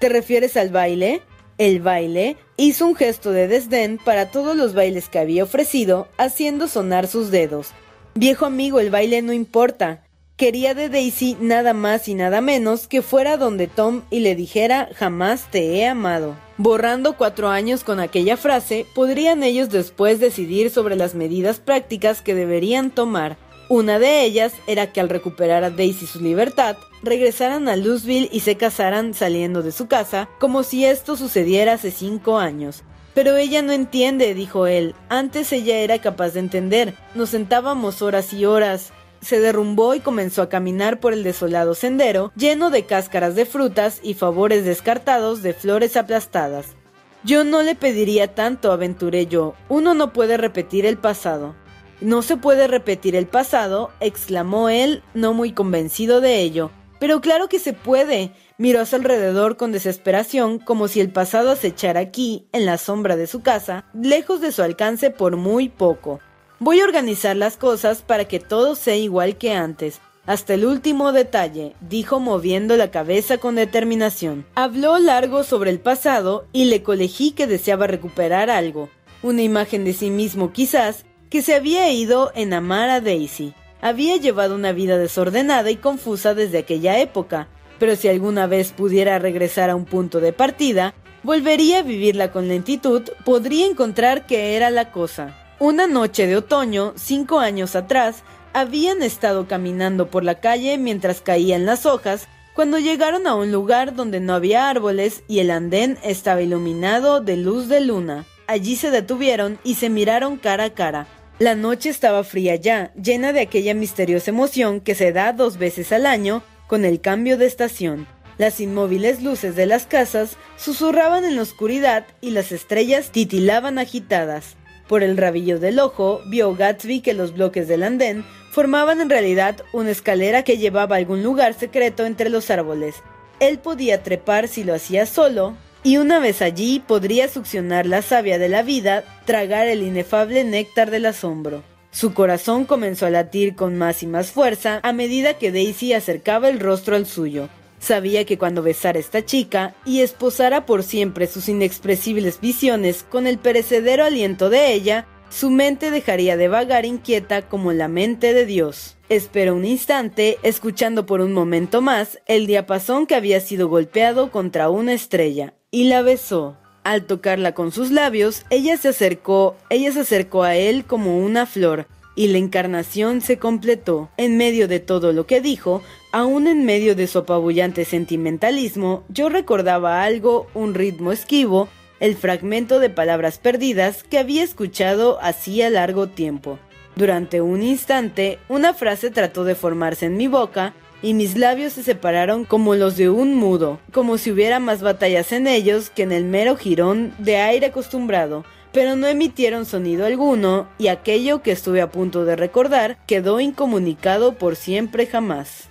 [0.00, 1.22] ¿Te refieres al baile?
[1.58, 6.68] El baile hizo un gesto de desdén para todos los bailes que había ofrecido, haciendo
[6.68, 7.70] sonar sus dedos.
[8.14, 10.05] Viejo amigo, el baile no importa.
[10.36, 14.90] Quería de Daisy nada más y nada menos que fuera donde Tom y le dijera
[14.94, 16.36] jamás te he amado.
[16.58, 22.34] Borrando cuatro años con aquella frase, podrían ellos después decidir sobre las medidas prácticas que
[22.34, 23.38] deberían tomar.
[23.70, 28.40] Una de ellas era que al recuperar a Daisy su libertad, regresaran a Louisville y
[28.40, 32.82] se casaran saliendo de su casa, como si esto sucediera hace cinco años.
[33.14, 34.94] Pero ella no entiende, dijo él.
[35.08, 36.92] Antes ella era capaz de entender.
[37.14, 38.92] Nos sentábamos horas y horas
[39.26, 44.00] se derrumbó y comenzó a caminar por el desolado sendero, lleno de cáscaras de frutas
[44.02, 46.76] y favores descartados de flores aplastadas.
[47.24, 49.54] Yo no le pediría tanto, aventuré yo.
[49.68, 51.56] Uno no puede repetir el pasado.
[52.00, 56.70] No se puede repetir el pasado, exclamó él, no muy convencido de ello.
[57.00, 58.32] Pero claro que se puede.
[58.58, 63.16] Miró a su alrededor con desesperación, como si el pasado acechara aquí, en la sombra
[63.16, 66.20] de su casa, lejos de su alcance por muy poco.
[66.58, 71.12] Voy a organizar las cosas para que todo sea igual que antes, hasta el último
[71.12, 74.46] detalle, dijo moviendo la cabeza con determinación.
[74.54, 78.88] Habló largo sobre el pasado y le colegí que deseaba recuperar algo,
[79.22, 83.52] una imagen de sí mismo quizás, que se había ido en amar a Daisy.
[83.82, 87.48] Había llevado una vida desordenada y confusa desde aquella época,
[87.78, 92.48] pero si alguna vez pudiera regresar a un punto de partida, volvería a vivirla con
[92.48, 95.45] lentitud, podría encontrar que era la cosa.
[95.58, 101.64] Una noche de otoño, cinco años atrás, habían estado caminando por la calle mientras caían
[101.64, 106.42] las hojas cuando llegaron a un lugar donde no había árboles y el andén estaba
[106.42, 108.26] iluminado de luz de luna.
[108.46, 111.06] Allí se detuvieron y se miraron cara a cara.
[111.38, 115.90] La noche estaba fría ya, llena de aquella misteriosa emoción que se da dos veces
[115.90, 118.06] al año con el cambio de estación.
[118.36, 124.56] Las inmóviles luces de las casas susurraban en la oscuridad y las estrellas titilaban agitadas.
[124.88, 129.56] Por el rabillo del ojo, vio Gatsby que los bloques del andén formaban en realidad
[129.72, 132.96] una escalera que llevaba a algún lugar secreto entre los árboles.
[133.40, 138.38] Él podía trepar si lo hacía solo, y una vez allí podría succionar la savia
[138.38, 141.62] de la vida, tragar el inefable néctar del asombro.
[141.90, 146.48] Su corazón comenzó a latir con más y más fuerza a medida que Daisy acercaba
[146.48, 147.48] el rostro al suyo.
[147.78, 153.38] Sabía que cuando besara esta chica y esposara por siempre sus inexpresibles visiones con el
[153.38, 158.96] perecedero aliento de ella, su mente dejaría de vagar inquieta como la mente de Dios.
[159.08, 164.70] Esperó un instante, escuchando por un momento más el diapasón que había sido golpeado contra
[164.70, 166.56] una estrella, y la besó.
[166.84, 171.44] Al tocarla con sus labios, ella se acercó, ella se acercó a él como una
[171.44, 174.08] flor, y la encarnación se completó.
[174.16, 175.82] En medio de todo lo que dijo,
[176.16, 181.68] aún en medio de su apabullante sentimentalismo, yo recordaba algo, un ritmo esquivo,
[182.00, 186.58] el fragmento de palabras perdidas que había escuchado hacía largo tiempo.
[186.94, 191.82] Durante un instante, una frase trató de formarse en mi boca y mis labios se
[191.82, 196.12] separaron como los de un mudo, como si hubiera más batallas en ellos que en
[196.12, 201.82] el mero jirón de aire acostumbrado, pero no emitieron sonido alguno y aquello que estuve
[201.82, 205.68] a punto de recordar quedó incomunicado por siempre jamás.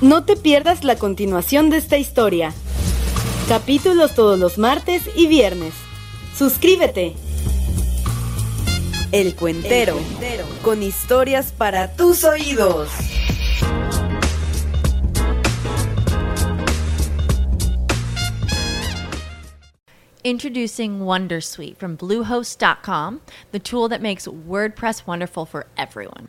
[0.00, 2.54] No te pierdas la continuación de esta historia.
[3.48, 5.74] Capítulos todos los martes y viernes.
[6.34, 7.14] Suscríbete.
[9.12, 9.98] El Cuentero,
[10.62, 12.88] con historias para tus oídos.
[20.22, 23.20] Introducing Wondersuite from Bluehost.com,
[23.52, 26.28] the tool that makes WordPress wonderful for everyone.